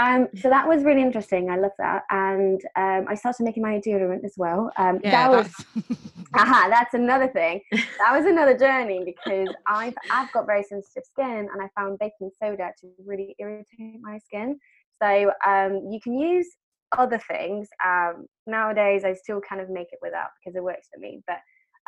[0.00, 1.50] Um, so that was really interesting.
[1.50, 4.70] I love that, and um, I started making my own deodorant as well.
[4.76, 5.96] Um, yeah, that was,
[6.34, 7.60] aha, that's another thing.
[7.98, 12.30] That was another journey because I've I've got very sensitive skin, and I found baking
[12.40, 14.58] soda to really irritate my skin.
[15.02, 16.48] So um, you can use
[16.96, 17.68] other things.
[17.84, 21.22] Um, nowadays, I still kind of make it without because it works for me.
[21.26, 21.38] But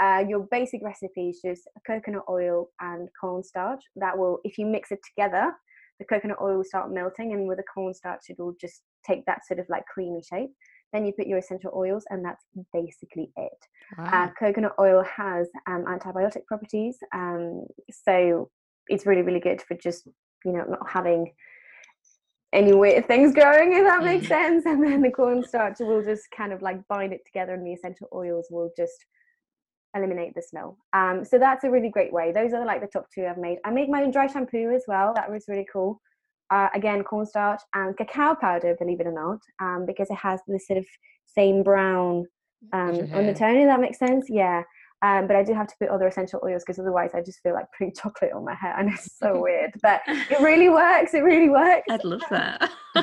[0.02, 3.80] uh, your basic recipe is just coconut oil and cornstarch.
[3.96, 5.52] That will, if you mix it together,
[5.98, 9.46] the coconut oil will start melting, and with the cornstarch, it will just take that
[9.46, 10.50] sort of like creamy shape.
[10.92, 13.52] Then you put your essential oils, and that's basically it.
[13.98, 14.24] Uh, wow.
[14.24, 18.50] Uh, coconut oil has um, antibiotic properties, um, so
[18.88, 20.08] it's really, really good for just
[20.44, 21.30] you know not having
[22.52, 24.28] any weird things growing, if that makes mm.
[24.28, 24.66] sense.
[24.66, 28.08] And then the cornstarch will just kind of like bind it together, and the essential
[28.12, 29.06] oils will just
[29.96, 30.76] eliminate the smell.
[30.92, 32.32] Um, so that's a really great way.
[32.32, 33.58] Those are like the top two I've made.
[33.64, 35.12] I made my own dry shampoo as well.
[35.14, 36.00] That was really cool.
[36.50, 40.58] uh, again cornstarch and cacao powder, believe it or not, um, because it has the
[40.58, 40.86] sort of
[41.26, 42.26] same brown
[42.72, 43.56] um, undertone.
[43.56, 44.62] If that makes sense, yeah.
[45.02, 47.54] Um, but I do have to put other essential oils because otherwise I just feel
[47.54, 48.74] like putting chocolate on my hair.
[48.78, 51.14] and it's so weird, but it really works.
[51.14, 51.86] It really works.
[51.90, 52.70] I'd love that.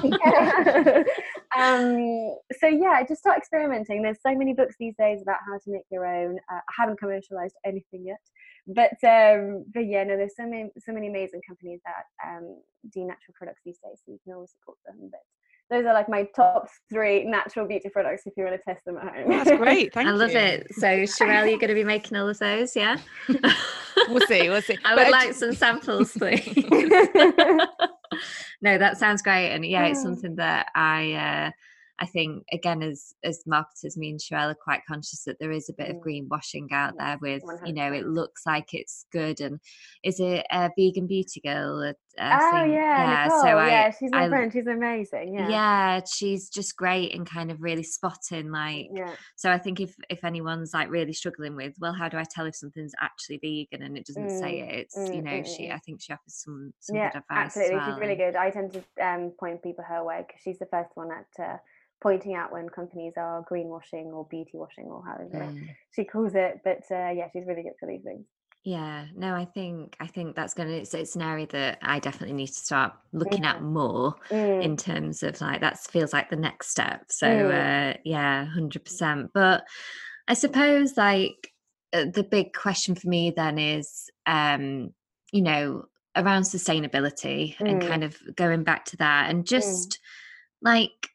[1.57, 4.03] um, so yeah, just start experimenting.
[4.03, 6.37] There's so many books these days about how to make your own.
[6.51, 8.21] Uh, I haven't commercialized anything yet,
[8.67, 12.59] but um, but yeah, no, there's so many so many amazing companies that um,
[12.93, 15.09] do natural products these days, so you can always support them.
[15.09, 15.21] But
[15.69, 18.97] those are like my top three natural beauty products if you want to test them
[18.97, 19.29] at home.
[19.29, 19.93] That's great.
[19.93, 20.17] Thank I you.
[20.17, 20.67] love it.
[20.75, 22.97] So, Sharelle, you're going to be making all of those, yeah?
[24.07, 24.47] we'll see.
[24.49, 24.77] We'll see.
[24.85, 26.47] I But would I like some samples, please.
[28.61, 30.03] no, that sounds great, and yeah, it's Mm.
[30.03, 31.13] something that I.
[31.13, 31.51] Uh,
[31.99, 35.69] I think again, as as marketers, me and Sharelle are quite conscious that there is
[35.69, 36.03] a bit of Mm.
[36.29, 39.59] greenwashing out there with, you know, it looks like it's good, and
[40.03, 41.81] is it a vegan beauty girl?
[42.19, 43.41] uh, oh think- yeah, Nicole.
[43.41, 44.51] so I, yeah, she's my friend.
[44.51, 45.33] She's amazing.
[45.35, 45.49] yeah.
[45.49, 46.01] Yeah.
[46.11, 49.13] she's just great and kind of really spotting like Yeah.
[49.35, 52.45] so i think if if anyone's like really struggling with well how do i tell
[52.47, 55.45] if something's actually vegan and it doesn't say Mm, it it's mm, you know mm,
[55.45, 57.75] she mm, i think she offers some some Yeah, good advice absolutely.
[57.75, 58.35] well, She's really good.
[58.35, 61.57] I tend to um, point people her way because she's the first one at uh,
[62.01, 65.67] pointing out when companies are greenwashing or beauty washing or however Mm.
[65.95, 66.61] she calls it.
[66.63, 68.25] But uh, yeah, she's really good for these things.
[68.63, 72.35] yeah no i think i think that's gonna it's, it's an area that i definitely
[72.35, 76.35] need to start looking at more Mm, in terms of like that feels like the
[76.35, 77.51] next step so Mm.
[77.51, 79.63] uh yeah 100% but
[80.27, 81.53] i suppose like
[81.93, 84.93] uh, the big question for me then is um
[85.31, 87.87] you know around sustainability and Mm.
[87.87, 89.99] kind of going back to that and just
[90.61, 91.09] like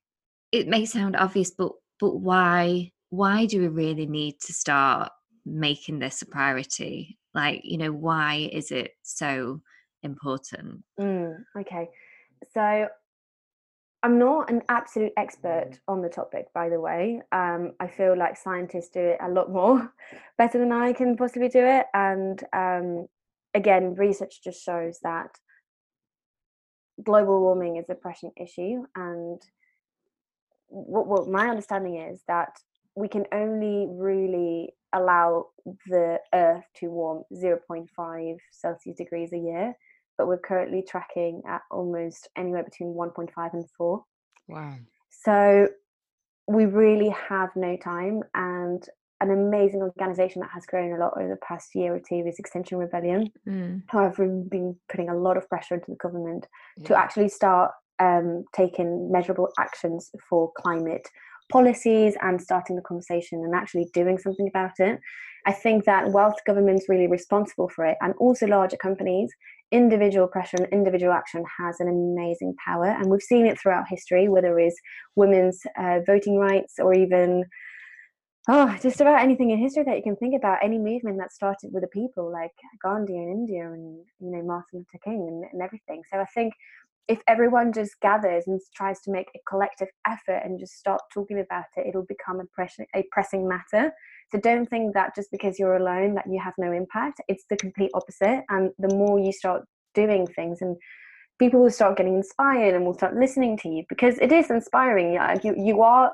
[0.52, 5.10] it may sound obvious but but why why do we really need to start
[5.44, 9.60] making this a priority like you know why is it so
[10.02, 11.88] important mm, okay.
[12.52, 12.88] So
[14.02, 17.22] I'm not an absolute expert on the topic, by the way.
[17.30, 19.92] Um, I feel like scientists do it a lot more
[20.38, 21.86] better than I can possibly do it.
[21.94, 23.06] And um,
[23.54, 25.30] again, research just shows that
[27.02, 28.84] global warming is a pressing issue.
[28.96, 29.40] And
[30.72, 32.56] what, what my understanding is that
[32.94, 35.46] we can only really allow
[35.86, 39.74] the Earth to warm 0.5 Celsius degrees a year,
[40.18, 44.04] but we're currently tracking at almost anywhere between 1.5 and 4.
[44.48, 44.76] Wow.
[45.10, 45.68] So
[46.46, 48.22] we really have no time.
[48.34, 48.86] And
[49.20, 52.38] an amazing organization that has grown a lot over the past year or two is
[52.38, 53.30] Extinction Rebellion.
[53.48, 56.46] Mm, However, we've been putting a lot of pressure into the government
[56.84, 61.08] to actually start um, taking measurable actions for climate
[61.50, 64.98] policies and starting the conversation and actually doing something about it.
[65.44, 69.30] I think that whilst government's really responsible for it, and also larger companies,
[69.72, 72.86] individual pressure and individual action has an amazing power.
[72.86, 74.78] And we've seen it throughout history, whether it's
[75.16, 77.44] women's uh, voting rights or even
[78.48, 80.58] oh, just about anything in history that you can think about.
[80.62, 82.52] Any movement that started with the people, like
[82.82, 86.02] Gandhi in India and you know Martin Luther King and, and everything.
[86.12, 86.52] So I think
[87.08, 91.40] if everyone just gathers and tries to make a collective effort and just start talking
[91.40, 93.92] about it, it'll become a pressing a pressing matter.
[94.30, 97.20] So don't think that just because you're alone that you have no impact.
[97.28, 98.44] It's the complete opposite.
[98.48, 100.76] And the more you start doing things and
[101.38, 105.12] people will start getting inspired and will start listening to you because it is inspiring.
[105.14, 106.12] Yeah, you you are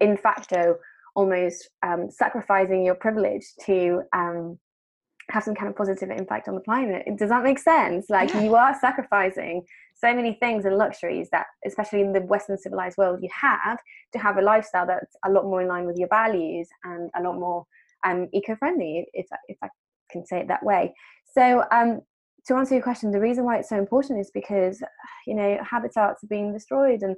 [0.00, 0.76] in facto
[1.16, 4.58] almost um, sacrificing your privilege to um,
[5.30, 7.06] have some kind of positive impact on the planet.
[7.16, 8.10] Does that make sense?
[8.10, 8.42] Like Yeah.
[8.42, 9.62] you are sacrificing
[9.94, 13.78] so many things and luxuries that, especially in the Western civilized world, you have
[14.12, 17.22] to have a lifestyle that's a lot more in line with your values and a
[17.22, 17.64] lot more
[18.04, 19.68] um, eco-friendly, if if I
[20.10, 20.92] can say it that way.
[21.32, 22.00] So um,
[22.46, 24.82] to answer your question, the reason why it's so important is because
[25.26, 27.16] you know habitats are being destroyed and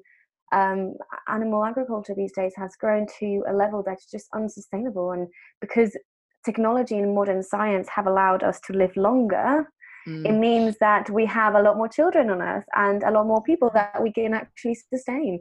[0.53, 0.95] um,
[1.29, 5.13] animal agriculture these days has grown to a level that's just unsustainable.
[5.13, 5.29] And
[5.61, 5.97] because
[6.45, 9.69] technology and modern science have allowed us to live longer,
[10.07, 10.41] it Mm.
[10.41, 13.71] means that we have a lot more children on Earth and a lot more people
[13.75, 15.41] that we can actually sustain.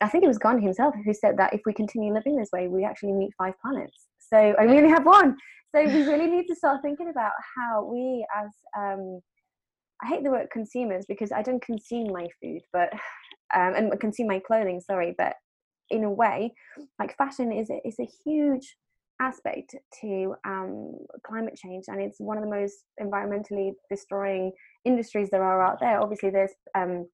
[0.00, 2.68] I think it was Gandhi himself who said that if we continue living this way,
[2.68, 4.06] we actually need five planets.
[4.18, 5.36] So I really have one.
[5.74, 9.20] So we really need to start thinking about how we, as um,
[10.02, 12.92] I hate the word consumers because I don't consume my food, but
[13.54, 14.80] um, and consume my clothing.
[14.80, 15.34] Sorry, but
[15.90, 16.52] in a way,
[16.98, 18.76] like fashion is a, is a huge
[19.20, 20.94] aspect to um,
[21.26, 24.52] climate change, and it's one of the most environmentally destroying
[24.84, 26.00] industries there are out there.
[26.00, 27.06] Obviously, there's um,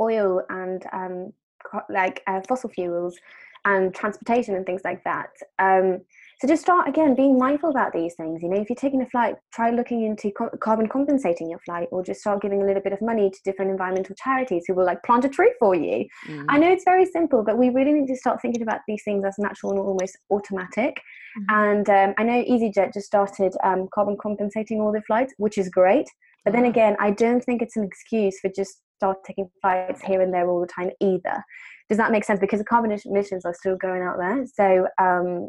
[0.00, 1.32] oil and um,
[1.88, 3.16] like uh, fossil fuels
[3.64, 5.30] and transportation and things like that.
[6.44, 8.42] So just start again being mindful about these things.
[8.42, 11.88] You know if you're taking a flight try looking into co- carbon compensating your flight
[11.90, 14.84] or just start giving a little bit of money to different environmental charities who will
[14.84, 16.04] like plant a tree for you.
[16.28, 16.44] Mm.
[16.50, 19.24] i know it's very simple but we really need to start thinking about these things
[19.24, 21.00] as natural and almost automatic.
[21.38, 21.44] Mm.
[21.48, 25.70] and um, i know easyjet just started um, carbon compensating all their flights which is
[25.70, 26.06] great.
[26.44, 30.20] But then again i don't think it's an excuse for just start taking flights here
[30.20, 31.42] and there all the time either.
[31.88, 32.38] Does that make sense?
[32.38, 34.46] Because the carbon emissions are still going out there.
[34.46, 35.48] So um,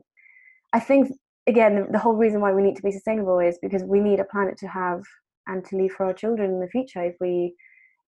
[0.76, 1.12] I think
[1.48, 4.20] again the, the whole reason why we need to be sustainable is because we need
[4.20, 5.02] a planet to have
[5.48, 7.04] and to leave for our children in the future.
[7.04, 7.56] If we,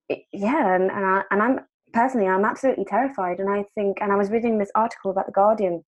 [0.10, 1.60] it, yeah, and and, I, and I'm
[1.94, 5.32] personally I'm absolutely terrified, and I think and I was reading this article about the
[5.32, 5.84] Guardian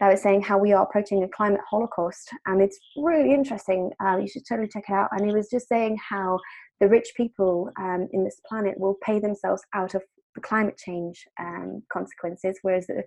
[0.00, 3.90] that was saying how we are approaching a climate holocaust, and it's really interesting.
[4.04, 5.10] Um, you should totally check it out.
[5.12, 6.38] And he was just saying how
[6.80, 10.02] the rich people um, in this planet will pay themselves out of
[10.34, 13.02] the climate change um, consequences, whereas the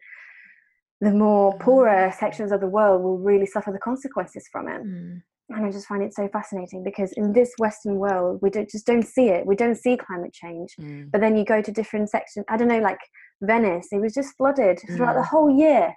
[1.01, 2.19] the more poorer mm.
[2.19, 4.81] sections of the world will really suffer the consequences from it.
[4.85, 5.21] Mm.
[5.49, 8.85] And I just find it so fascinating because in this Western world, we don't, just
[8.85, 9.45] don't see it.
[9.45, 10.69] We don't see climate change.
[10.79, 11.11] Mm.
[11.11, 12.45] But then you go to different sections.
[12.47, 12.99] I don't know, like
[13.41, 15.27] Venice, it was just flooded throughout the mm.
[15.27, 15.93] whole year.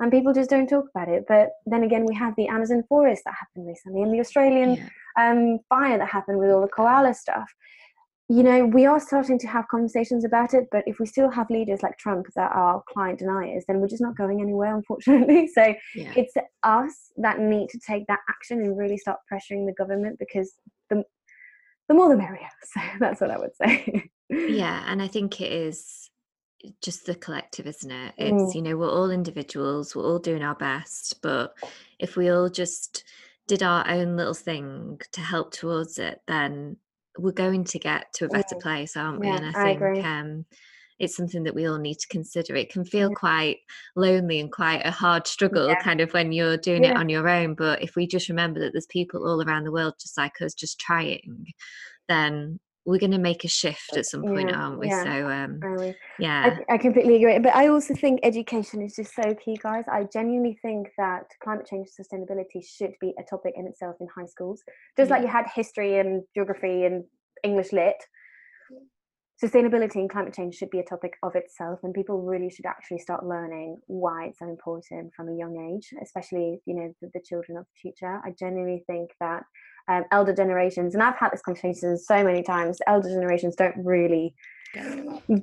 [0.00, 1.24] And people just don't talk about it.
[1.28, 5.30] But then again, we have the Amazon forest that happened recently and the Australian yeah.
[5.30, 7.52] um, fire that happened with all the koala stuff
[8.30, 11.48] you know, we are starting to have conversations about it, but if we still have
[11.48, 15.48] leaders like Trump that are client deniers, then we're just not going anywhere, unfortunately.
[15.48, 16.12] So yeah.
[16.14, 20.52] it's us that need to take that action and really start pressuring the government because
[20.90, 21.04] the
[21.88, 22.48] the more the merrier.
[22.64, 24.10] So that's what I would say.
[24.28, 26.10] yeah, and I think it is
[26.82, 28.14] just the collective, isn't it?
[28.18, 28.54] It's mm.
[28.54, 31.54] you know we're all individuals, we're all doing our best, but
[31.98, 33.04] if we all just
[33.46, 36.76] did our own little thing to help towards it, then
[37.18, 39.26] we're going to get to a better place, aren't we?
[39.26, 40.46] Yeah, and I think I um,
[40.98, 42.54] it's something that we all need to consider.
[42.56, 43.14] It can feel yeah.
[43.14, 43.58] quite
[43.94, 47.54] lonely and quite a hard struggle, kind of when you're doing it on your own.
[47.54, 50.54] But if we just remember that there's people all around the world just like us,
[50.54, 51.46] just trying,
[52.08, 54.88] then we're going to make a shift at some point, yeah, aren't we?
[54.88, 55.94] Yeah, so, um, really.
[56.18, 57.38] yeah, I, I, completely agree.
[57.38, 59.84] But I also think education is just so key, guys.
[59.92, 64.08] I genuinely think that climate change and sustainability should be a topic in itself in
[64.14, 64.62] high schools,
[64.96, 65.16] just yeah.
[65.16, 67.04] like you had history and geography and
[67.44, 68.02] English lit.
[69.42, 72.98] Sustainability and climate change should be a topic of itself, and people really should actually
[72.98, 77.20] start learning why it's so important from a young age, especially you know the, the
[77.24, 78.20] children of the future.
[78.24, 79.44] I genuinely think that
[79.86, 84.34] um, elder generations, and I've had this conversation so many times, elder generations don't really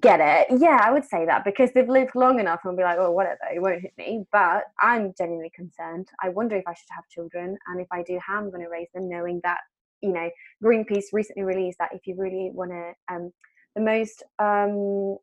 [0.01, 0.59] get it.
[0.59, 3.39] Yeah, I would say that because they've lived long enough and be like, oh, whatever,
[3.53, 4.25] it won't hit me.
[4.31, 6.09] But I'm genuinely concerned.
[6.21, 8.69] I wonder if I should have children, and if I do, how I'm going to
[8.69, 9.59] raise them, knowing that
[10.01, 10.29] you know,
[10.63, 13.31] Greenpeace recently released that if you really want to, um,
[13.75, 15.17] the most um,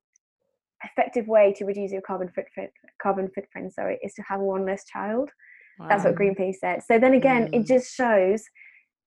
[0.84, 4.84] effective way to reduce your carbon footprint, carbon footprint, sorry, is to have one less
[4.84, 5.30] child.
[5.78, 5.88] Wow.
[5.88, 6.82] That's what Greenpeace said.
[6.86, 7.61] So then again, mm.
[7.61, 8.44] it just shows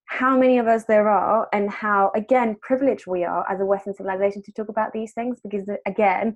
[0.06, 3.94] how many of us there are and how again privileged we are as a western
[3.94, 6.36] civilization to talk about these things because again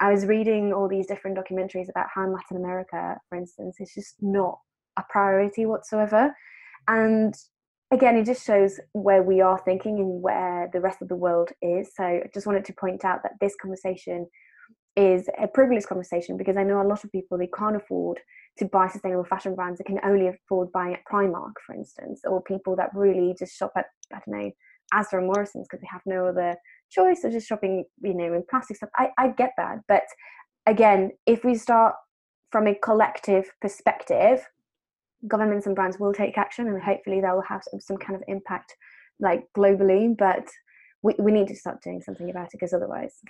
[0.00, 3.94] i was reading all these different documentaries about how in latin america for instance it's
[3.94, 4.58] just not
[4.98, 6.34] a priority whatsoever
[6.88, 7.34] and
[7.90, 11.50] again it just shows where we are thinking and where the rest of the world
[11.62, 14.26] is so i just wanted to point out that this conversation
[14.96, 18.18] is a privileged conversation because i know a lot of people they can't afford
[18.58, 22.42] to buy sustainable fashion brands that can only afford buying at Primark, for instance, or
[22.42, 24.50] people that really just shop at, I don't know,
[24.94, 26.56] Asda or Morrison's because they have no other
[26.90, 28.90] choice or just shopping, you know, in plastic stuff.
[28.96, 29.80] I, I get that.
[29.88, 30.04] But
[30.64, 31.94] again, if we start
[32.50, 34.46] from a collective perspective,
[35.26, 38.74] governments and brands will take action and hopefully they'll have some, kind of impact
[39.20, 40.16] like globally.
[40.16, 40.48] But
[41.02, 43.20] we, we need to start doing something about it because otherwise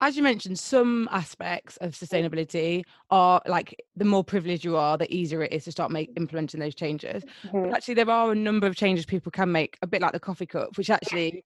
[0.00, 5.12] as you mentioned some aspects of sustainability are like the more privileged you are the
[5.14, 7.64] easier it is to start make implementing those changes mm-hmm.
[7.64, 10.20] but actually there are a number of changes people can make a bit like the
[10.20, 11.44] coffee cup which actually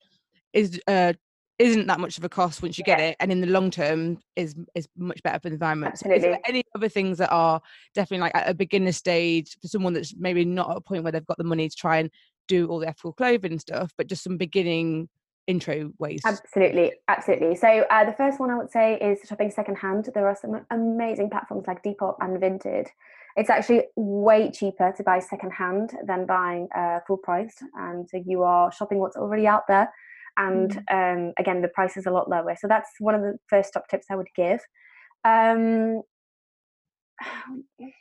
[0.52, 1.12] is uh
[1.58, 4.18] isn't that much of a cost once you get it and in the long term
[4.36, 5.92] is is much better for the environment.
[5.92, 6.32] Absolutely.
[6.32, 7.60] So any other things that are
[7.94, 11.12] definitely like at a beginner stage for someone that's maybe not at a point where
[11.12, 12.10] they've got the money to try and
[12.48, 15.08] do all the ethical clothing stuff but just some beginning
[15.46, 16.22] intro ways?
[16.24, 17.54] Absolutely absolutely.
[17.54, 20.08] So uh, the first one i would say is shopping secondhand.
[20.14, 22.86] There are some amazing platforms like depop and vinted.
[23.36, 28.42] It's actually way cheaper to buy secondhand than buying uh, full price and so you
[28.42, 29.90] are shopping what's already out there
[30.36, 31.26] and mm.
[31.28, 33.88] um, again the price is a lot lower so that's one of the first top
[33.88, 34.60] tips i would give
[35.24, 36.02] um,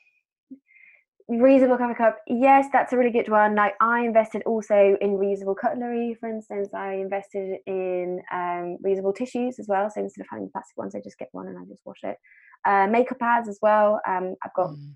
[1.30, 5.56] reusable coffee cup yes that's a really good one like i invested also in reusable
[5.56, 10.50] cutlery for instance i invested in um, reusable tissues as well so instead of having
[10.52, 12.18] plastic ones i just get one and i just wash it
[12.66, 14.94] uh, makeup pads as well um, i've got mm.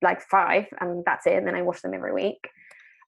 [0.00, 1.34] like five, and that's it.
[1.34, 2.48] And then I wash them every week.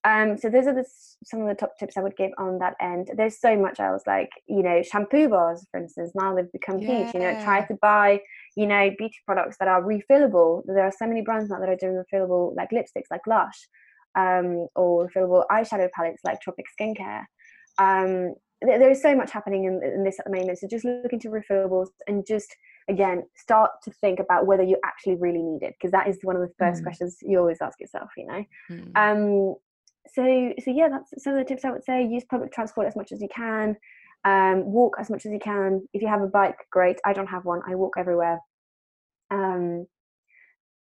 [0.05, 0.85] Um, so those are the,
[1.25, 3.11] some of the top tips I would give on that end.
[3.17, 6.13] There's so much else, like you know, shampoo bars, for instance.
[6.15, 7.05] Now they've become yeah.
[7.05, 7.15] huge.
[7.15, 8.21] You know, try to buy
[8.57, 10.63] you know beauty products that are refillable.
[10.67, 13.67] There are so many brands now that are doing refillable, like lipsticks, like Lush,
[14.15, 17.25] um, or refillable eyeshadow palettes, like Tropic Skincare.
[17.79, 20.59] Um, there is so much happening in, in this at the moment.
[20.59, 22.55] So just look into refillables and just
[22.91, 26.37] again start to think about whether you actually really need it because that is one
[26.37, 26.85] of the first mm.
[26.85, 28.11] questions you always ask yourself.
[28.19, 28.45] You know.
[28.71, 28.97] Mm.
[28.97, 29.55] Um,
[30.13, 32.07] so so yeah, that's some of the tips I would say.
[32.07, 33.77] Use public transport as much as you can.
[34.25, 35.87] Um, walk as much as you can.
[35.93, 36.99] If you have a bike, great.
[37.05, 37.61] I don't have one.
[37.67, 38.41] I walk everywhere.
[39.31, 39.87] Um,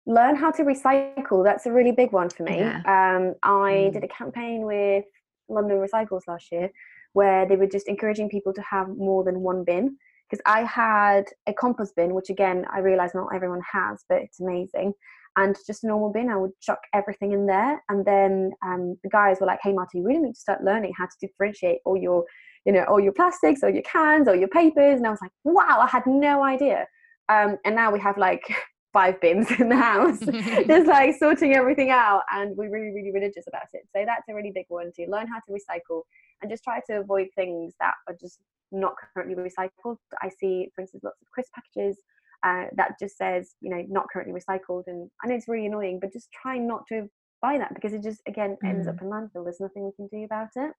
[0.07, 1.45] learn how to recycle.
[1.45, 2.59] That's a really big one for me.
[2.59, 2.77] Yeah.
[2.79, 3.93] Um, I mm.
[3.93, 5.05] did a campaign with
[5.49, 6.71] London Recycles last year
[7.13, 9.97] where they were just encouraging people to have more than one bin
[10.29, 14.41] because I had a compost bin, which again I realize not everyone has, but it's
[14.41, 14.95] amazing.
[15.37, 17.83] And just a normal bin, I would chuck everything in there.
[17.89, 20.93] And then um, the guys were like, "Hey, Marty, you really need to start learning
[20.99, 22.25] how to differentiate all your,
[22.67, 25.33] you know, all your plastics, or your cans, or your papers." And I was like,
[25.45, 26.87] "Wow, I had no idea."
[27.29, 28.43] Um, and now we have like
[28.93, 30.19] five bins in the house,
[30.67, 32.23] just like sorting everything out.
[32.31, 33.83] And we're really, really religious about it.
[33.97, 36.03] So that's a really big one to learn how to recycle
[36.43, 39.97] and just try to avoid things that are just not currently recycled.
[40.21, 41.99] I see, for instance, lots of crisp packages
[42.43, 44.85] uh, that just says, you know, not currently recycled.
[44.87, 47.09] And I know it's really annoying, but just try not to
[47.41, 49.03] buy that because it just, again, ends up mm.
[49.03, 49.45] in landfill.
[49.45, 50.73] There's nothing we can do about it.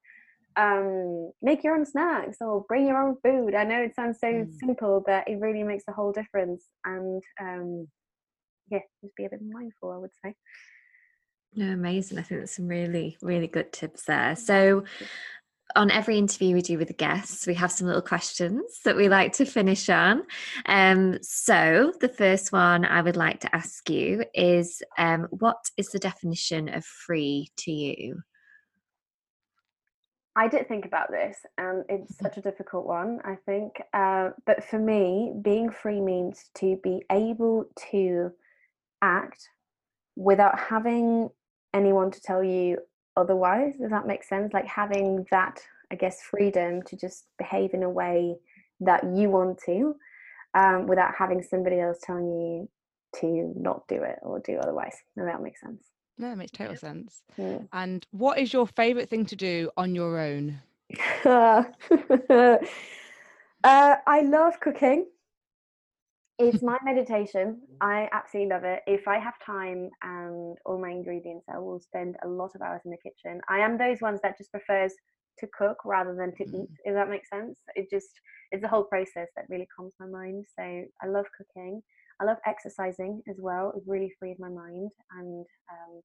[0.56, 3.56] Um, make your own snacks or bring your own food.
[3.56, 4.54] I know it sounds so mm.
[4.60, 6.66] simple, but it really makes a whole difference.
[6.86, 7.88] And um,
[8.70, 10.36] yeah, just be a bit mindful, I would say.
[11.56, 12.18] No, amazing.
[12.18, 14.36] I think that's some really, really good tips there.
[14.36, 14.84] So,
[15.76, 19.10] on every interview we do with the guests, we have some little questions that we
[19.10, 20.24] like to finish on.
[20.66, 25.90] Um, so, the first one I would like to ask you is um, what is
[25.90, 28.22] the definition of free to you?
[30.36, 32.26] I did think about this, and it's mm-hmm.
[32.26, 33.82] such a difficult one, I think.
[33.94, 38.32] Uh, but for me, being free means to be able to
[39.02, 39.48] act
[40.16, 41.30] without having
[41.74, 42.78] anyone to tell you
[43.16, 44.54] otherwise does that make sense?
[44.54, 45.60] Like having that
[45.92, 48.36] i guess freedom to just behave in a way
[48.80, 49.96] that you want to
[50.56, 52.70] um, without having somebody else telling you
[53.20, 54.96] to not do it or do otherwise.
[55.16, 55.84] No that makes sense.
[56.18, 57.22] No that makes total sense.
[57.38, 57.60] Yeah.
[57.72, 60.60] and what is your favorite thing to do on your own?
[63.66, 65.06] Uh, i love cooking
[66.48, 67.62] it's my meditation.
[67.82, 68.82] I absolutely love it.
[68.88, 72.82] If I have time and all my ingredients, I will spend a lot of hours
[72.86, 73.42] in the kitchen.
[73.50, 74.94] I am those ones that just prefers
[75.40, 76.78] to cook rather than to eat, mm.
[76.86, 77.60] if that makes sense.
[77.76, 78.10] It just
[78.52, 80.46] it's the whole process that really calms my mind.
[80.58, 81.82] So I love cooking.
[82.22, 83.74] I love exercising as well.
[83.76, 86.02] It really frees my mind and um,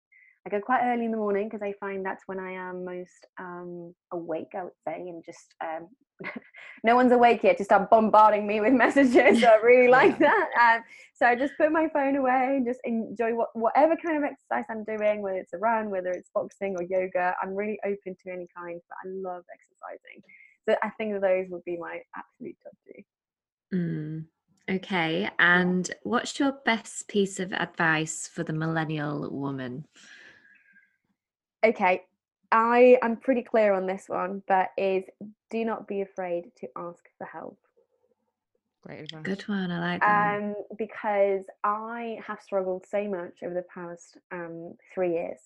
[0.46, 3.26] I go quite early in the morning because I find that's when I am most
[3.38, 5.88] um, awake, I would say, and just um,
[6.84, 9.40] no one's awake yet to start bombarding me with messages.
[9.40, 10.48] So I really like that.
[10.60, 10.84] Um,
[11.14, 14.64] so I just put my phone away and just enjoy what, whatever kind of exercise
[14.70, 17.34] I'm doing, whether it's a run, whether it's boxing or yoga.
[17.42, 20.22] I'm really open to any kind, but I love exercising.
[20.68, 23.76] So I think those would be my absolute top two.
[23.76, 24.24] Mm.
[24.70, 25.30] Okay.
[25.38, 29.86] And what's your best piece of advice for the millennial woman?
[31.68, 32.02] Okay,
[32.50, 35.04] I am pretty clear on this one, but is
[35.50, 37.58] do not be afraid to ask for help.
[38.82, 39.22] Great advice.
[39.22, 39.70] Good one.
[39.70, 40.38] I like that.
[40.38, 45.38] Um, because I have struggled so much over the past um, three years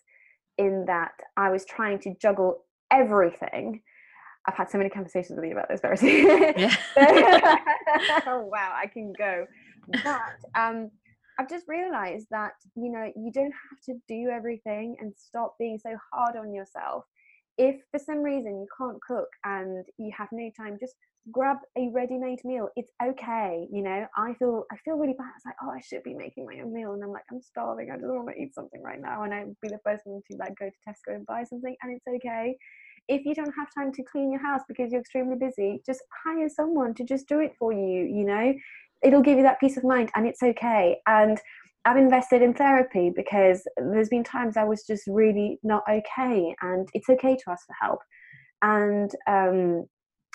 [0.59, 3.83] in that I was trying to juggle everything.
[4.47, 6.25] I've had so many conversations with you about this, Verity.
[6.61, 6.75] Yeah.
[8.27, 9.47] oh, wow, I can go.
[9.89, 10.21] But
[10.55, 10.91] um,
[11.39, 15.79] I've just realized that, you know, you don't have to do everything and stop being
[15.79, 17.05] so hard on yourself.
[17.59, 20.95] If for some reason you can't cook and you have no time, just
[21.31, 22.69] grab a ready-made meal.
[22.77, 23.67] It's okay.
[23.71, 25.31] You know, I feel I feel really bad.
[25.37, 26.93] It's like, oh, I should be making my own meal.
[26.93, 27.91] And I'm like, I'm starving.
[27.91, 29.23] I just want to eat something right now.
[29.23, 31.77] And I'd be the first one to like go to Tesco and buy something.
[31.83, 32.57] And it's okay.
[33.09, 36.49] If you don't have time to clean your house because you're extremely busy, just hire
[36.49, 38.55] someone to just do it for you, you know
[39.03, 41.41] it'll give you that peace of mind and it's okay and
[41.85, 46.89] I've invested in therapy because there's been times I was just really not okay, and
[46.95, 47.99] it's okay to ask for help.
[48.63, 49.87] And um,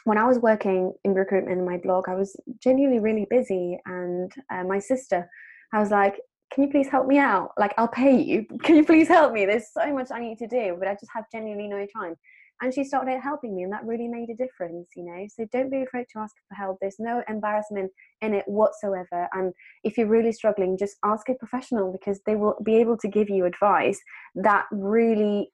[0.03, 4.31] when I was working in recruitment in my blog, I was genuinely really busy, and
[4.51, 5.29] uh, my sister,
[5.71, 6.19] I was like,
[6.51, 7.51] "Can you please help me out?
[7.57, 8.45] Like, I'll pay you.
[8.63, 9.45] Can you please help me?
[9.45, 12.15] There's so much I need to do, but I just have genuinely no time."
[12.61, 15.25] And she started helping me and that really made a difference you know?
[15.35, 16.77] So don't be afraid to ask for help.
[16.81, 17.91] There's no embarrassment
[18.21, 19.53] in it whatsoever and
[19.83, 23.29] if you're really struggling just ask a professional because they will be able to give
[23.29, 23.99] you advice
[24.35, 25.51] that really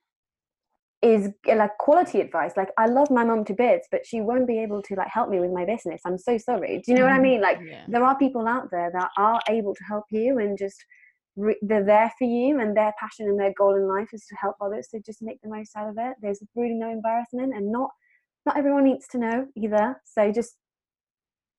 [1.02, 2.54] is like quality advice.
[2.56, 5.30] Like i love my mom to bits but she won't be able to like help
[5.30, 6.02] me with my business.
[6.06, 6.82] I'm so sorry.
[6.86, 7.24] Do you know what i mm-hmm.
[7.24, 7.42] mean?
[7.42, 7.84] Like yeah.
[7.88, 10.84] there are people out there that are able to help you and just
[11.36, 14.36] re- they're there for you and their passion and their goal in life is to
[14.36, 17.72] help others so just make the most out of it there's really no embarrassment and
[17.72, 17.90] not
[18.46, 20.58] not everyone needs to know either so just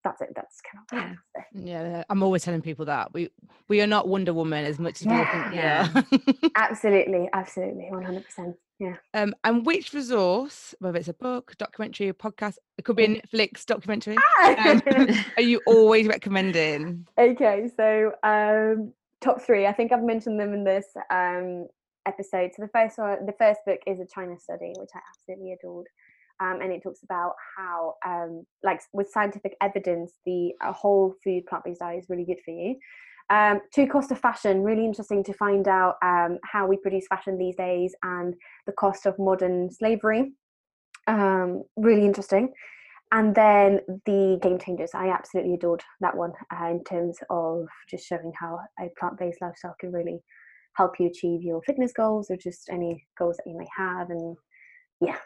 [0.04, 1.16] that's it that's kind of
[1.54, 1.94] yeah.
[1.94, 3.30] yeah i'm always telling people that we
[3.68, 5.88] we are not wonder woman as much as yeah.
[5.88, 6.04] think
[6.34, 12.12] yeah absolutely absolutely 100% yeah um and which resource whether it's a book documentary a
[12.12, 13.22] podcast it could be a mm.
[13.22, 14.80] netflix documentary ah!
[14.86, 18.92] um, are you always recommending okay so um
[19.24, 19.66] top three.
[19.66, 21.66] I think I've mentioned them in this um,
[22.06, 22.50] episode.
[22.54, 25.86] So the first one, the first book is a China study, which I absolutely adored.
[26.40, 31.80] Um, and it talks about how, um, like, with scientific evidence, the whole food plant-based
[31.80, 32.76] diet is really good for you.
[33.30, 37.38] Um, to cost of fashion, really interesting to find out um, how we produce fashion
[37.38, 38.34] these days and
[38.66, 40.32] the cost of modern slavery.
[41.06, 42.52] Um, really interesting
[43.12, 48.06] and then the game changers i absolutely adored that one uh, in terms of just
[48.06, 50.20] showing how a plant-based lifestyle can really
[50.76, 54.36] help you achieve your fitness goals or just any goals that you may have and
[55.00, 55.16] yeah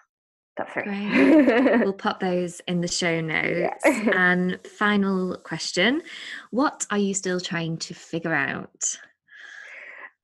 [0.58, 3.82] that's right we'll pop those in the show notes.
[3.84, 4.10] Yeah.
[4.14, 6.02] and final question
[6.50, 8.98] what are you still trying to figure out?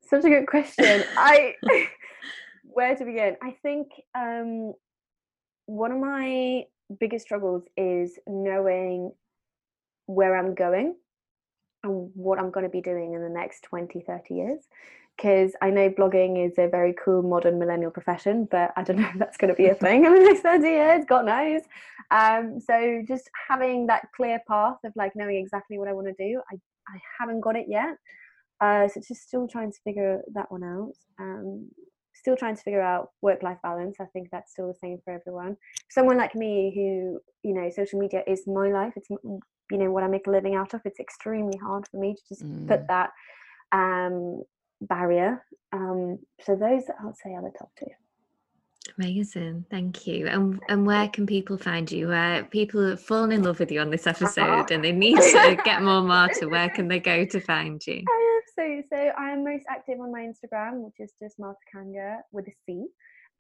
[0.03, 1.05] Such a good question.
[1.17, 1.55] I
[2.65, 3.37] where to begin?
[3.43, 4.75] I think um
[5.67, 6.65] one of my
[6.99, 9.12] biggest struggles is knowing
[10.07, 10.97] where I'm going
[11.82, 14.61] and what I'm going to be doing in the next 20, 30 years.
[15.16, 19.09] Because I know blogging is a very cool modern millennial profession, but I don't know
[19.09, 21.62] if that's going to be a thing in the next 30 years, God knows.
[22.11, 26.14] Um, so just having that clear path of like knowing exactly what I want to
[26.14, 26.57] do, I,
[26.89, 27.97] I haven't got it yet.
[28.61, 30.95] Uh, so just still trying to figure that one out.
[31.20, 31.68] Um,
[32.25, 33.97] still trying to figure out work life balance.
[34.01, 35.59] I think that's still the same for everyone.
[35.91, 38.95] Someone like me who, you know, social media is my life.
[38.97, 40.81] It's, you know, what I make a living out of.
[40.87, 42.66] It's extremely hard for me to just mm.
[42.66, 43.11] put that
[43.72, 44.43] um,
[44.81, 45.45] barrier.
[45.75, 47.91] Um, so those I would say are the top two.
[48.99, 50.27] Amazing, thank you.
[50.27, 52.09] And and where can people find you?
[52.09, 55.59] Where people have fallen in love with you on this episode and they need to
[55.62, 58.03] get more Marta, where can they go to find you?
[58.57, 62.47] So so I am most active on my Instagram, which is just Marta Canga with
[62.47, 62.87] a C,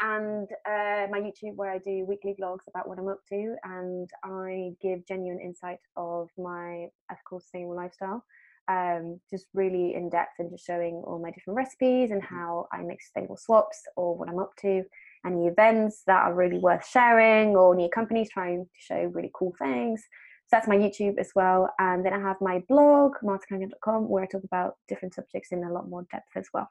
[0.00, 4.08] and uh, my YouTube where I do weekly vlogs about what I'm up to, and
[4.24, 8.24] I give genuine insight of my ethical sustainable lifestyle.
[8.66, 12.80] Um, just really in depth and just showing all my different recipes and how I
[12.80, 14.82] make sustainable swaps or what I'm up to,
[15.26, 19.52] any events that are really worth sharing or new companies trying to show really cool
[19.58, 20.02] things.
[20.54, 21.68] That's my YouTube as well.
[21.80, 25.72] And then I have my blog, martacanga.com, where I talk about different subjects in a
[25.72, 26.70] lot more depth as well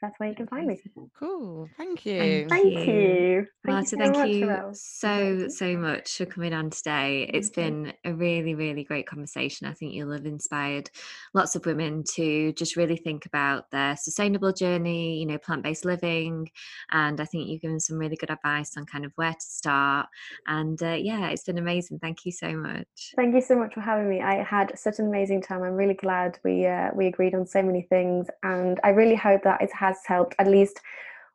[0.00, 0.80] that's where you can find me.
[1.18, 1.68] Cool.
[1.76, 2.46] Thank you.
[2.48, 2.94] Thank, thank you.
[2.94, 3.46] you.
[3.64, 7.30] Marta, thank you, thank you so, so much for coming on today.
[7.34, 9.66] It's been a really, really great conversation.
[9.66, 10.90] I think you'll have inspired
[11.34, 15.84] lots of women to just really think about their sustainable journey, you know, plant based
[15.84, 16.50] living.
[16.92, 20.08] And I think you've given some really good advice on kind of where to start.
[20.46, 21.98] And uh, yeah, it's been amazing.
[21.98, 23.12] Thank you so much.
[23.16, 24.22] Thank you so much for having me.
[24.22, 25.62] I had such an amazing time.
[25.62, 28.28] I'm really glad we uh, we agreed on so many things.
[28.42, 30.80] And I really hope that it's has has helped at least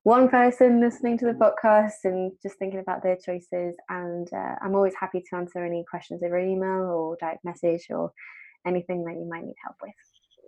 [0.03, 3.75] one person listening to the podcast and just thinking about their choices.
[3.89, 8.11] And uh, I'm always happy to answer any questions over email or direct message or
[8.65, 9.93] anything that you might need help with.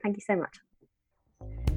[0.04, 1.77] Thank you so much.